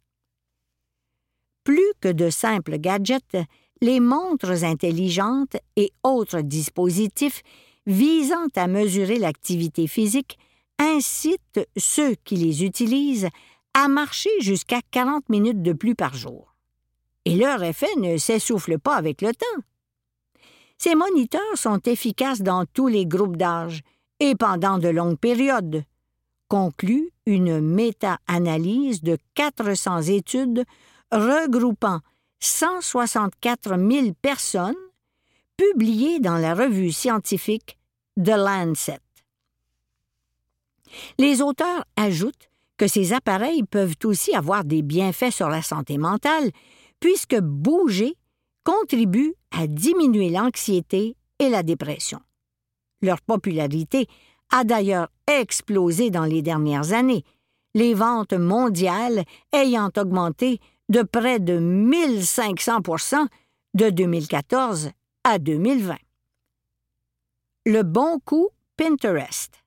Plus 1.63 1.91
que 1.99 2.10
de 2.10 2.29
simples 2.29 2.77
gadgets, 2.77 3.38
les 3.81 3.99
montres 3.99 4.63
intelligentes 4.63 5.57
et 5.75 5.91
autres 6.03 6.41
dispositifs 6.41 7.41
visant 7.88 8.47
à 8.55 8.67
mesurer 8.67 9.17
l'activité 9.17 9.88
physique 9.88 10.38
incitent 10.79 11.67
ceux 11.75 12.15
qui 12.23 12.36
les 12.36 12.63
utilisent 12.63 13.29
à 13.77 13.87
marcher 13.89 14.31
jusqu'à 14.39 14.81
40 14.89 15.29
minutes 15.29 15.61
de 15.61 15.71
plus 15.71 15.93
par 15.93 16.15
jour. 16.15 16.55
Et 17.25 17.35
leur 17.35 17.61
effet 17.61 17.95
ne 17.97 18.17
s'essouffle 18.17 18.79
pas 18.79 18.95
avec 18.95 19.21
le 19.21 19.35
temps. 19.35 19.61
Ces 20.79 20.95
moniteurs 20.95 21.55
sont 21.55 21.79
efficaces 21.85 22.41
dans 22.41 22.65
tous 22.65 22.87
les 22.87 23.05
groupes 23.05 23.37
d'âge 23.37 23.83
et 24.19 24.33
pendant 24.33 24.79
de 24.79 24.87
longues 24.87 25.19
périodes, 25.19 25.83
conclut 26.47 27.11
une 27.27 27.61
méta-analyse 27.61 29.03
de 29.03 29.19
400 29.35 30.01
études 30.03 30.63
regroupant 31.11 31.99
164 32.39 33.77
000 33.77 34.13
personnes, 34.23 34.73
publiées 35.55 36.19
dans 36.19 36.37
la 36.37 36.55
revue 36.55 36.91
scientifique 36.91 37.77
The 38.15 38.37
Lancet. 38.37 39.01
Les 41.19 41.43
auteurs 41.43 41.85
ajoutent 41.95 42.49
que 42.77 42.87
ces 42.87 43.13
appareils 43.13 43.63
peuvent 43.63 43.95
aussi 44.03 44.35
avoir 44.35 44.63
des 44.63 44.81
bienfaits 44.81 45.31
sur 45.31 45.49
la 45.49 45.61
santé 45.61 45.97
mentale, 45.97 46.51
puisque 46.99 47.39
bouger 47.39 48.15
contribue 48.63 49.33
à 49.51 49.67
diminuer 49.67 50.29
l'anxiété 50.29 51.15
et 51.39 51.49
la 51.49 51.63
dépression. 51.63 52.19
Leur 53.01 53.21
popularité 53.21 54.07
a 54.51 54.63
d'ailleurs 54.63 55.09
explosé 55.27 56.09
dans 56.09 56.25
les 56.25 56.41
dernières 56.41 56.93
années, 56.93 57.23
les 57.73 57.93
ventes 57.93 58.33
mondiales 58.33 59.23
ayant 59.53 59.89
augmenté 59.97 60.59
de 60.89 61.01
près 61.01 61.39
de 61.39 61.59
1500 61.59 62.79
de 63.73 63.89
2014 63.89 64.91
à 65.23 65.39
2020. 65.39 65.95
Le 67.65 67.83
bon 67.83 68.19
coup 68.23 68.49
Pinterest. 68.77 69.66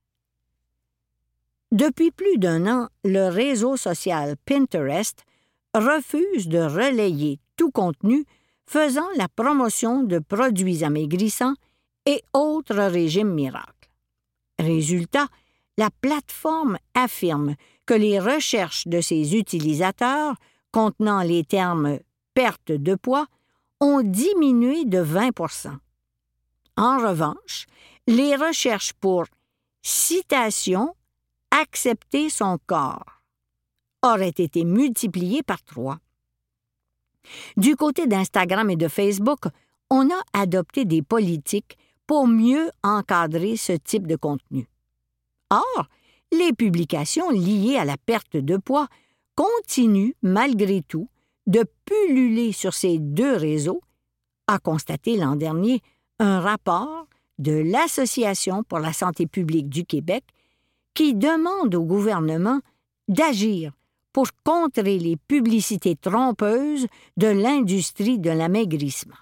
Depuis 1.72 2.10
plus 2.10 2.36
d'un 2.38 2.66
an, 2.66 2.88
le 3.04 3.28
réseau 3.28 3.76
social 3.76 4.36
Pinterest 4.44 5.24
refuse 5.72 6.48
de 6.48 6.58
relayer 6.58 7.38
tout 7.56 7.70
contenu 7.70 8.24
faisant 8.66 9.06
la 9.16 9.28
promotion 9.28 10.02
de 10.02 10.18
produits 10.18 10.82
amaigrissants 10.82 11.54
et 12.06 12.22
autres 12.32 12.74
régimes 12.76 13.32
miracles. 13.32 13.88
Résultat, 14.58 15.28
la 15.78 15.90
plateforme 16.00 16.76
affirme 16.94 17.54
que 17.86 17.94
les 17.94 18.18
recherches 18.18 18.86
de 18.88 19.00
ses 19.00 19.36
utilisateurs 19.36 20.34
contenant 20.72 21.22
les 21.22 21.44
termes 21.44 21.98
perte 22.34 22.72
de 22.72 22.94
poids 22.94 23.26
ont 23.80 24.02
diminué 24.02 24.84
de 24.84 25.02
20% 25.02 25.70
En 26.76 26.98
revanche, 26.98 27.66
les 28.06 28.36
recherches 28.36 28.92
pour 28.94 29.24
citation 29.82 30.94
accepter 31.50 32.30
son 32.30 32.58
corps 32.66 33.22
auraient 34.02 34.28
été 34.28 34.64
multipliées 34.64 35.42
par 35.42 35.62
trois. 35.62 35.98
Du 37.56 37.76
côté 37.76 38.06
d'Instagram 38.06 38.70
et 38.70 38.76
de 38.76 38.88
Facebook, 38.88 39.44
on 39.90 40.08
a 40.10 40.22
adopté 40.32 40.84
des 40.84 41.02
politiques 41.02 41.76
pour 42.06 42.26
mieux 42.26 42.70
encadrer 42.82 43.56
ce 43.56 43.72
type 43.72 44.06
de 44.06 44.16
contenu. 44.16 44.68
Or, 45.50 45.86
les 46.32 46.52
publications 46.52 47.30
liées 47.30 47.76
à 47.76 47.84
la 47.84 47.96
perte 47.96 48.36
de 48.36 48.56
poids 48.56 48.88
continuent 49.34 50.14
malgré 50.22 50.82
tout 50.82 51.08
de 51.46 51.64
pulluler 51.84 52.52
sur 52.52 52.74
ces 52.74 52.98
deux 52.98 53.34
réseaux, 53.34 53.80
a 54.46 54.58
constaté 54.58 55.16
l'an 55.16 55.36
dernier 55.36 55.82
un 56.18 56.40
rapport 56.40 57.06
de 57.38 57.52
l'Association 57.52 58.62
pour 58.62 58.78
la 58.78 58.92
santé 58.92 59.26
publique 59.26 59.68
du 59.68 59.84
Québec 59.84 60.24
qui 60.94 61.14
demande 61.14 61.74
au 61.74 61.84
gouvernement 61.84 62.60
d'agir 63.08 63.72
pour 64.12 64.26
contrer 64.44 64.98
les 64.98 65.16
publicités 65.16 65.96
trompeuses 65.96 66.86
de 67.16 67.28
l'industrie 67.28 68.18
de 68.18 68.30
l'amaigrissement. 68.30 69.14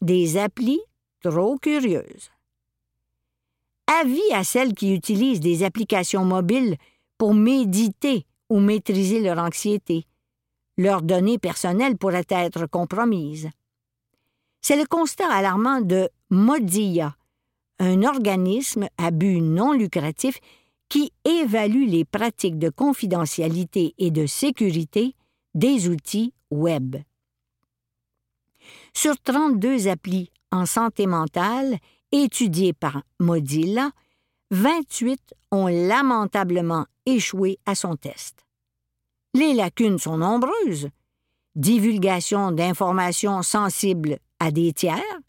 Des 0.00 0.38
applis 0.38 0.80
trop 1.20 1.58
curieuses. 1.58 2.30
Avis 3.86 4.32
à 4.32 4.44
celles 4.44 4.72
qui 4.72 4.94
utilisent 4.94 5.40
des 5.40 5.64
applications 5.64 6.24
mobiles 6.24 6.76
pour 7.18 7.34
méditer 7.34 8.24
ou 8.48 8.60
maîtriser 8.60 9.20
leur 9.20 9.38
anxiété. 9.38 10.06
Leurs 10.78 11.02
données 11.02 11.38
personnelles 11.38 11.98
pourraient 11.98 12.24
être 12.30 12.66
compromises. 12.66 13.50
C'est 14.62 14.76
le 14.76 14.86
constat 14.86 15.30
alarmant 15.30 15.80
de 15.80 16.08
Modilla, 16.30 17.16
un 17.80 18.04
organisme 18.04 18.88
à 18.98 19.10
but 19.10 19.40
non 19.40 19.72
lucratif 19.72 20.38
qui 20.88 21.12
évalue 21.24 21.88
les 21.88 22.04
pratiques 22.04 22.58
de 22.58 22.68
confidentialité 22.68 23.94
et 23.98 24.10
de 24.10 24.26
sécurité 24.26 25.14
des 25.54 25.88
outils 25.88 26.32
Web. 26.50 26.96
Sur 28.92 29.16
32 29.18 29.88
applis 29.88 30.30
en 30.50 30.66
santé 30.66 31.06
mentale 31.06 31.78
étudiées 32.12 32.72
par 32.72 33.02
Modilla, 33.20 33.92
28 34.50 35.34
ont 35.52 35.68
lamentablement 35.68 36.86
échoué 37.06 37.58
à 37.66 37.74
son 37.74 37.96
test. 37.96 38.44
Les 39.34 39.54
lacunes 39.54 39.98
sont 39.98 40.18
nombreuses. 40.18 40.88
Divulgation 41.54 42.50
d'informations 42.50 43.42
sensibles 43.42 44.18
à 44.40 44.50
des 44.50 44.72
tiers, 44.72 45.20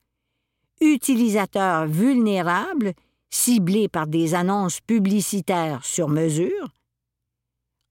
utilisateurs 0.81 1.85
vulnérables 1.87 2.93
ciblés 3.29 3.87
par 3.87 4.07
des 4.07 4.35
annonces 4.35 4.81
publicitaires 4.81 5.85
sur 5.85 6.09
mesure. 6.09 6.69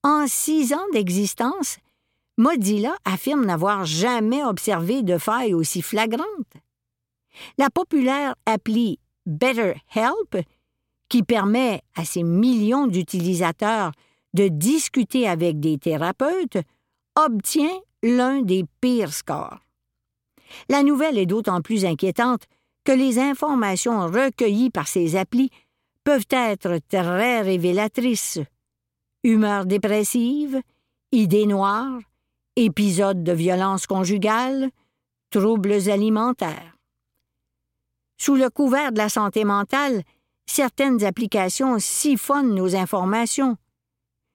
En 0.03 0.27
six 0.27 0.73
ans 0.75 0.87
d'existence, 0.93 1.79
Mozilla 2.37 2.95
affirme 3.05 3.45
n'avoir 3.45 3.85
jamais 3.85 4.45
observé 4.45 5.03
de 5.03 5.19
failles 5.19 5.55
aussi 5.55 5.83
flagrantes. 5.83 6.27
La 7.59 7.71
populaire 7.71 8.35
appli 8.47 8.99
BetterHelp, 9.27 10.45
qui 11.09 11.23
permet 11.23 11.83
à 11.97 12.05
ses 12.05 12.23
millions 12.23 12.87
d'utilisateurs 12.87 13.93
de 14.35 14.49
discuter 14.49 15.29
avec 15.29 15.61
des 15.61 15.77
thérapeutes, 15.79 16.59
obtient 17.17 17.79
l'un 18.03 18.43
des 18.43 18.65
pires 18.81 19.13
scores. 19.13 19.61
La 20.69 20.83
nouvelle 20.83 21.19
est 21.19 21.27
d'autant 21.27 21.61
plus 21.61 21.85
inquiétante 21.85 22.45
que 22.85 22.93
les 22.93 23.19
informations 23.19 24.07
recueillies 24.07 24.71
par 24.71 24.89
ces 24.89 25.17
applis 25.17 25.51
peuvent 26.05 26.27
être 26.31 26.79
très 26.89 27.43
révélatrices. 27.43 28.39
Humeur 29.23 29.67
dépressive, 29.67 30.61
idées 31.13 31.47
noires, 31.47 32.01
épisodes 32.57 33.23
de 33.23 33.33
violence 33.33 33.87
conjugale, 33.87 34.71
troubles 35.31 35.91
alimentaires. 35.91 36.77
Sous 38.17 38.35
le 38.35 38.51
couvert 38.51 38.93
de 38.93 38.99
la 38.99 39.09
santé 39.09 39.45
mentale, 39.45 40.03
certaines 40.47 41.05
applications 41.05 41.79
siphonnent 41.79 42.55
nos 42.55 42.75
informations. 42.77 43.57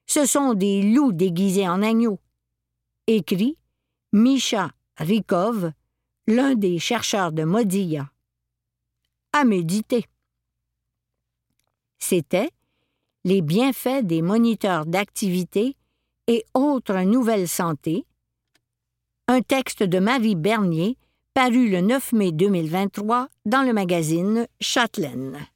Ce 0.06 0.24
sont 0.24 0.54
des 0.54 0.82
loups 0.82 1.12
déguisés 1.12 1.68
en 1.68 1.82
agneaux. 1.82 2.20
Écrit 3.06 3.56
Misha 4.12 4.70
Rikov, 4.96 5.72
l'un 6.26 6.54
des 6.54 6.78
chercheurs 6.78 7.32
de 7.32 7.44
Modilla 7.44 8.08
méditer. 9.44 10.06
C'était 11.98 12.50
Les 13.24 13.42
bienfaits 13.42 14.02
des 14.02 14.22
moniteurs 14.22 14.86
d'activité 14.86 15.76
et 16.26 16.44
autres 16.54 16.98
nouvelles 17.00 17.48
santé, 17.48 18.04
un 19.28 19.40
texte 19.42 19.82
de 19.82 19.98
Marie 19.98 20.36
Bernier 20.36 20.96
paru 21.34 21.68
le 21.68 21.80
9 21.80 22.12
mai 22.12 22.32
2023 22.32 23.28
dans 23.44 23.62
le 23.62 23.72
magazine 23.72 24.46
Châtelaine. 24.60 25.46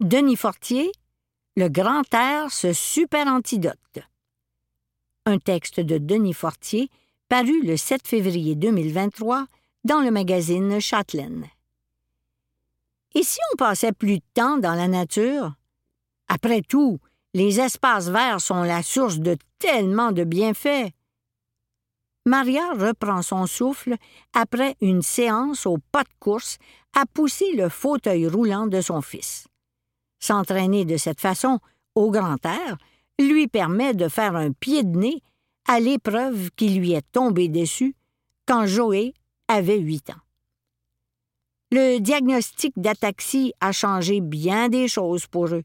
Denis 0.00 0.36
Fortier, 0.36 0.90
Le 1.56 1.68
grand 1.68 2.02
air, 2.14 2.50
ce 2.50 2.72
super 2.72 3.26
antidote 3.26 3.74
texte 5.36 5.80
de 5.80 5.98
Denis 5.98 6.32
Fortier 6.32 6.88
paru 7.28 7.62
le 7.62 7.76
7 7.76 8.08
février 8.08 8.54
2023 8.54 9.46
dans 9.84 10.00
le 10.00 10.10
magazine 10.10 10.80
Châtelaine. 10.80 11.46
Et 13.14 13.22
si 13.22 13.38
on 13.52 13.56
passait 13.56 13.92
plus 13.92 14.18
de 14.18 14.24
temps 14.34 14.56
dans 14.56 14.74
la 14.74 14.88
nature? 14.88 15.54
Après 16.28 16.62
tout, 16.62 16.98
les 17.34 17.60
espaces 17.60 18.08
verts 18.08 18.40
sont 18.40 18.62
la 18.62 18.82
source 18.82 19.18
de 19.18 19.36
tellement 19.58 20.12
de 20.12 20.24
bienfaits. 20.24 20.92
Maria 22.24 22.72
reprend 22.74 23.22
son 23.22 23.46
souffle 23.46 23.96
après 24.34 24.76
une 24.80 25.02
séance 25.02 25.66
au 25.66 25.78
pas 25.92 26.04
de 26.04 26.08
course 26.20 26.58
à 26.94 27.06
pousser 27.06 27.52
le 27.54 27.68
fauteuil 27.68 28.26
roulant 28.26 28.66
de 28.66 28.80
son 28.80 29.00
fils. 29.00 29.46
S'entraîner 30.18 30.84
de 30.84 30.96
cette 30.96 31.20
façon, 31.20 31.60
au 31.94 32.10
grand 32.10 32.44
air, 32.44 32.76
lui 33.18 33.48
permet 33.48 33.94
de 33.94 34.08
faire 34.08 34.36
un 34.36 34.52
pied 34.52 34.84
de 34.84 34.96
nez 34.96 35.22
à 35.66 35.80
l'épreuve 35.80 36.50
qui 36.56 36.70
lui 36.70 36.92
est 36.92 37.10
tombée 37.12 37.48
dessus 37.48 37.94
quand 38.46 38.66
Joé 38.66 39.14
avait 39.48 39.78
huit 39.78 40.10
ans. 40.10 40.20
Le 41.70 41.98
diagnostic 41.98 42.72
d'ataxie 42.76 43.52
a 43.60 43.72
changé 43.72 44.20
bien 44.20 44.68
des 44.68 44.88
choses 44.88 45.26
pour 45.26 45.48
eux. 45.48 45.64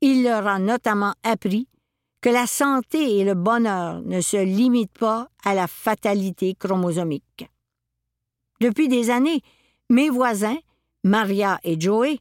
Il 0.00 0.22
leur 0.22 0.46
a 0.46 0.58
notamment 0.58 1.14
appris 1.24 1.68
que 2.20 2.28
la 2.28 2.46
santé 2.46 3.18
et 3.18 3.24
le 3.24 3.34
bonheur 3.34 4.02
ne 4.02 4.20
se 4.20 4.36
limitent 4.36 4.98
pas 4.98 5.28
à 5.44 5.54
la 5.54 5.66
fatalité 5.66 6.54
chromosomique. 6.54 7.48
Depuis 8.60 8.88
des 8.88 9.10
années, 9.10 9.42
mes 9.90 10.10
voisins, 10.10 10.58
Maria 11.04 11.58
et 11.62 11.80
Joey, 11.80 12.18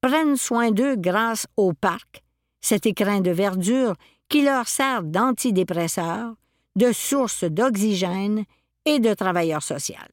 prennent 0.00 0.36
soin 0.36 0.70
d'eux 0.70 0.96
grâce 0.96 1.46
au 1.56 1.72
parc, 1.72 2.22
cet 2.60 2.86
écrin 2.86 3.20
de 3.20 3.30
verdure 3.30 3.94
qui 4.28 4.42
leur 4.42 4.68
sert 4.68 5.02
d'antidépresseur, 5.02 6.34
de 6.76 6.92
source 6.92 7.44
d'oxygène 7.44 8.44
et 8.84 8.98
de 9.00 9.14
travailleur 9.14 9.62
social. 9.62 10.08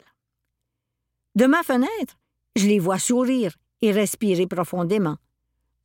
De 1.35 1.45
ma 1.45 1.63
fenêtre, 1.63 2.17
je 2.55 2.67
les 2.67 2.79
vois 2.79 2.99
sourire 2.99 3.55
et 3.81 3.91
respirer 3.91 4.47
profondément. 4.47 5.17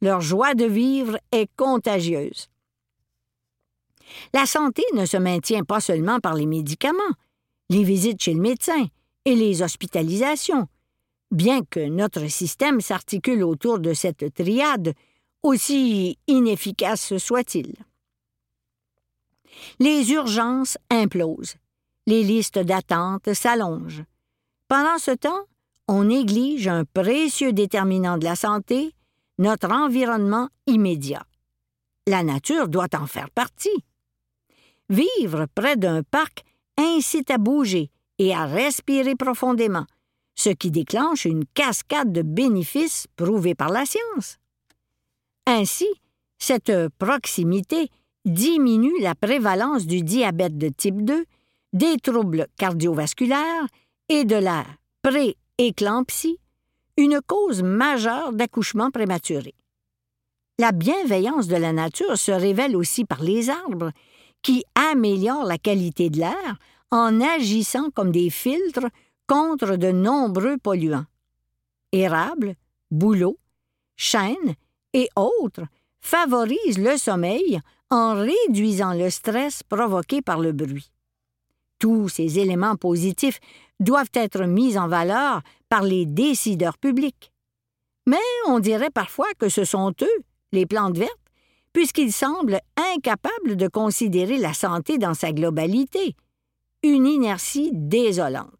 Leur 0.00 0.20
joie 0.20 0.54
de 0.54 0.64
vivre 0.64 1.18
est 1.32 1.48
contagieuse. 1.56 2.48
La 4.32 4.46
santé 4.46 4.82
ne 4.94 5.04
se 5.06 5.16
maintient 5.16 5.64
pas 5.64 5.80
seulement 5.80 6.20
par 6.20 6.34
les 6.34 6.46
médicaments, 6.46 7.14
les 7.68 7.84
visites 7.84 8.22
chez 8.22 8.34
le 8.34 8.40
médecin 8.40 8.86
et 9.24 9.34
les 9.34 9.62
hospitalisations, 9.62 10.66
bien 11.30 11.62
que 11.68 11.80
notre 11.80 12.26
système 12.28 12.80
s'articule 12.80 13.42
autour 13.42 13.78
de 13.78 13.92
cette 13.92 14.34
triade, 14.34 14.94
aussi 15.42 16.18
inefficace 16.26 17.16
soit-il. 17.18 17.74
Les 19.78 20.12
urgences 20.12 20.78
implosent. 20.90 21.56
Les 22.06 22.22
listes 22.22 22.58
d'attente 22.58 23.32
s'allongent. 23.34 24.04
Pendant 24.68 24.98
ce 24.98 25.10
temps, 25.10 25.44
on 25.88 26.04
néglige 26.04 26.68
un 26.68 26.84
précieux 26.84 27.52
déterminant 27.52 28.16
de 28.16 28.24
la 28.24 28.36
santé, 28.36 28.94
notre 29.38 29.70
environnement 29.70 30.48
immédiat. 30.66 31.24
La 32.06 32.22
nature 32.22 32.68
doit 32.68 32.94
en 32.94 33.06
faire 33.06 33.30
partie. 33.30 33.84
Vivre 34.88 35.46
près 35.54 35.76
d'un 35.76 36.02
parc 36.02 36.44
incite 36.76 37.30
à 37.30 37.38
bouger 37.38 37.90
et 38.18 38.34
à 38.34 38.46
respirer 38.46 39.16
profondément, 39.16 39.86
ce 40.34 40.50
qui 40.50 40.70
déclenche 40.70 41.24
une 41.24 41.44
cascade 41.46 42.12
de 42.12 42.22
bénéfices 42.22 43.06
prouvés 43.16 43.54
par 43.54 43.70
la 43.70 43.84
science. 43.86 44.38
Ainsi, 45.46 45.88
cette 46.38 46.72
proximité 46.98 47.90
diminue 48.24 49.00
la 49.00 49.14
prévalence 49.14 49.86
du 49.86 50.02
diabète 50.02 50.58
de 50.58 50.68
type 50.68 51.04
2, 51.04 51.24
des 51.72 51.96
troubles 51.98 52.46
cardiovasculaires 52.56 53.66
et 54.08 54.24
de 54.24 54.36
la 54.36 54.64
pré-éclampsie, 55.02 56.38
une 56.96 57.20
cause 57.26 57.62
majeure 57.62 58.32
d'accouchement 58.32 58.90
prématuré. 58.90 59.54
La 60.58 60.72
bienveillance 60.72 61.48
de 61.48 61.56
la 61.56 61.72
nature 61.72 62.18
se 62.18 62.32
révèle 62.32 62.76
aussi 62.76 63.04
par 63.04 63.22
les 63.22 63.48
arbres, 63.48 63.92
qui 64.42 64.64
améliorent 64.74 65.44
la 65.44 65.58
qualité 65.58 66.10
de 66.10 66.18
l'air 66.18 66.58
en 66.90 67.20
agissant 67.20 67.90
comme 67.90 68.10
des 68.10 68.30
filtres 68.30 68.86
contre 69.26 69.76
de 69.76 69.90
nombreux 69.92 70.58
polluants. 70.58 71.06
Érables, 71.92 72.54
bouleaux, 72.90 73.38
chênes 73.96 74.54
et 74.92 75.08
autres 75.16 75.64
favorisent 76.00 76.78
le 76.78 76.96
sommeil 76.96 77.60
en 77.90 78.14
réduisant 78.14 78.94
le 78.94 79.10
stress 79.10 79.62
provoqué 79.62 80.22
par 80.22 80.38
le 80.38 80.52
bruit. 80.52 80.90
Tous 81.78 82.08
ces 82.08 82.38
éléments 82.38 82.76
positifs 82.76 83.40
doivent 83.80 84.10
être 84.14 84.44
mis 84.44 84.78
en 84.78 84.86
valeur 84.86 85.42
par 85.68 85.82
les 85.82 86.06
décideurs 86.06 86.78
publics. 86.78 87.32
Mais 88.06 88.18
on 88.46 88.60
dirait 88.60 88.90
parfois 88.90 89.32
que 89.38 89.48
ce 89.48 89.64
sont 89.64 89.94
eux, 90.02 90.24
les 90.52 90.66
plantes 90.66 90.98
vertes, 90.98 91.12
puisqu'ils 91.72 92.12
semblent 92.12 92.60
incapables 92.94 93.56
de 93.56 93.68
considérer 93.68 94.36
la 94.36 94.52
santé 94.52 94.98
dans 94.98 95.14
sa 95.14 95.32
globalité, 95.32 96.16
une 96.82 97.06
inertie 97.06 97.70
désolante. 97.72 98.59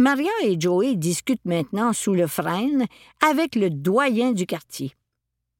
Maria 0.00 0.30
et 0.44 0.58
Joey 0.58 0.96
discutent 0.96 1.44
maintenant 1.44 1.92
sous 1.92 2.14
le 2.14 2.26
frêne 2.26 2.86
avec 3.20 3.54
le 3.54 3.68
doyen 3.68 4.32
du 4.32 4.46
quartier. 4.46 4.96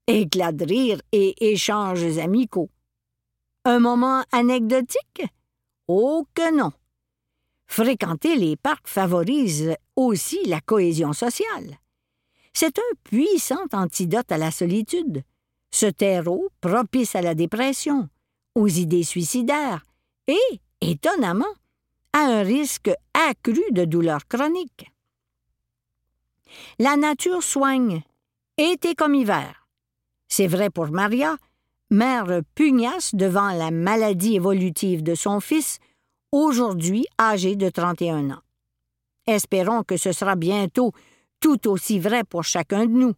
Éclat 0.07 0.53
de 0.53 0.64
rire 0.64 1.03
et 1.12 1.53
échanges 1.53 2.16
amicaux. 2.16 2.70
Un 3.66 3.81
moment 3.81 4.24
anecdotique? 4.33 5.26
Oh 5.88 6.26
que 6.35 6.57
non! 6.57 6.72
Fréquenter 7.66 8.35
les 8.37 8.57
parcs 8.57 8.88
favorise 8.88 9.76
aussi 9.94 10.42
la 10.46 10.62
cohésion 10.62 11.12
sociale. 11.12 11.79
C'est 12.55 12.79
un 12.79 12.94
puissant 13.05 13.66
antidote 13.74 14.33
à 14.33 14.38
la 14.38 14.50
solitude, 14.50 15.22
ce 15.70 15.85
terreau 15.85 16.48
propice 16.62 17.14
à 17.14 17.20
la 17.20 17.35
dépression, 17.35 18.09
aux 18.55 18.68
idées 18.68 19.05
suicidaires 19.05 19.85
et, 20.26 20.61
étonnamment, 20.81 21.44
à 22.12 22.20
un 22.20 22.42
risque 22.42 22.90
accru 23.14 23.62
de 23.70 23.85
douleurs 23.85 24.27
chroniques. 24.27 24.90
La 26.79 26.96
nature 26.96 27.42
soigne, 27.42 28.03
été 28.57 28.94
comme 28.94 29.14
hiver. 29.14 29.66
C'est 30.29 30.46
vrai 30.46 30.70
pour 30.70 30.90
Maria, 30.90 31.37
mère 31.90 32.40
pugnace 32.55 33.14
devant 33.14 33.51
la 33.51 33.70
maladie 33.70 34.37
évolutive 34.37 35.03
de 35.03 35.14
son 35.14 35.40
fils, 35.40 35.79
aujourd'hui 36.33 37.07
âgé 37.20 37.57
de 37.57 37.68
31 37.68 38.31
ans. 38.31 38.42
Espérons 39.27 39.83
que 39.83 39.96
ce 39.96 40.12
sera 40.12 40.37
bientôt 40.37 40.92
tout 41.40 41.68
aussi 41.68 41.99
vrai 41.99 42.25
pour 42.25 42.44
chacun 42.44 42.87
de 42.87 42.92
nous. 42.92 43.14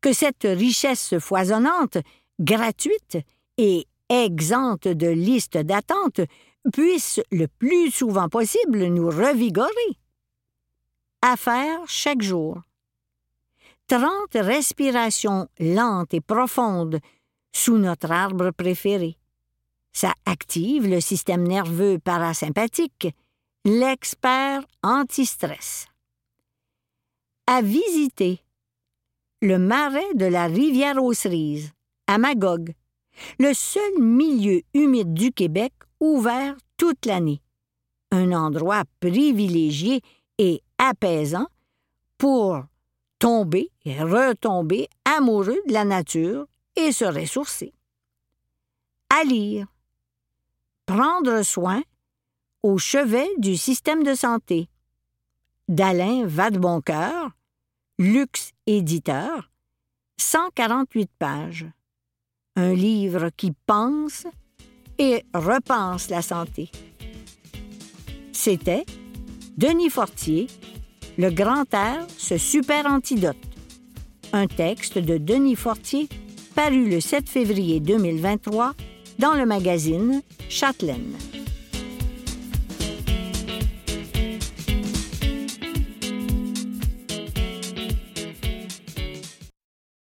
Que 0.00 0.12
cette 0.12 0.44
richesse 0.44 1.18
foisonnante, 1.18 1.98
gratuite 2.40 3.18
et 3.58 3.86
exempte 4.08 4.88
de 4.88 5.08
liste 5.08 5.56
d'attente 5.56 6.20
puisse 6.70 7.20
le 7.30 7.46
plus 7.48 7.90
souvent 7.90 8.28
possible 8.28 8.86
nous 8.86 9.08
revigorer. 9.08 9.98
À 11.22 11.36
faire 11.36 11.80
chaque 11.86 12.22
jour. 12.22 12.60
Trente 13.86 14.34
respirations 14.34 15.48
lentes 15.58 16.14
et 16.14 16.20
profondes 16.20 17.00
sous 17.52 17.78
notre 17.78 18.10
arbre 18.10 18.50
préféré. 18.50 19.16
Ça 19.92 20.12
active 20.24 20.88
le 20.88 21.00
système 21.00 21.46
nerveux 21.46 21.98
parasympathique, 21.98 23.08
l'expert 23.64 24.64
anti-stress. 24.82 25.86
À 27.46 27.60
visiter 27.60 28.40
le 29.42 29.58
marais 29.58 30.14
de 30.14 30.24
la 30.24 30.46
rivière 30.46 31.02
aux 31.02 31.12
Cerises, 31.12 31.72
à 32.06 32.16
Magog, 32.16 32.72
le 33.38 33.52
seul 33.52 34.00
milieu 34.00 34.62
humide 34.72 35.12
du 35.12 35.32
Québec 35.32 35.72
ouvert 36.02 36.56
toute 36.76 37.06
l'année. 37.06 37.40
Un 38.10 38.32
endroit 38.32 38.82
privilégié 39.00 40.02
et 40.36 40.60
apaisant 40.76 41.46
pour 42.18 42.64
tomber 43.20 43.70
et 43.84 44.02
retomber 44.02 44.88
amoureux 45.04 45.60
de 45.68 45.72
la 45.72 45.84
nature 45.84 46.46
et 46.74 46.90
se 46.90 47.04
ressourcer. 47.04 47.72
À 49.10 49.22
lire. 49.22 49.68
Prendre 50.86 51.42
soin 51.42 51.82
au 52.64 52.78
chevet 52.78 53.28
du 53.38 53.56
système 53.56 54.02
de 54.02 54.14
santé. 54.14 54.68
D'Alain 55.68 56.26
Vadeboncoeur, 56.26 57.30
Luxe 57.98 58.50
Éditeur, 58.66 59.50
148 60.16 61.10
pages. 61.18 61.66
Un 62.56 62.74
livre 62.74 63.30
qui 63.36 63.52
pense 63.66 64.26
et 65.02 65.24
repense 65.34 66.10
la 66.10 66.22
santé. 66.22 66.70
C'était 68.32 68.86
Denis 69.56 69.90
Fortier, 69.90 70.46
Le 71.18 71.30
grand 71.30 71.72
air, 71.74 72.06
ce 72.16 72.38
super 72.38 72.86
antidote. 72.86 73.36
Un 74.32 74.46
texte 74.46 74.98
de 74.98 75.18
Denis 75.18 75.56
Fortier 75.56 76.08
paru 76.54 76.88
le 76.88 77.00
7 77.00 77.28
février 77.28 77.80
2023 77.80 78.74
dans 79.18 79.34
le 79.34 79.44
magazine 79.44 80.22
Châtelaine. 80.48 81.16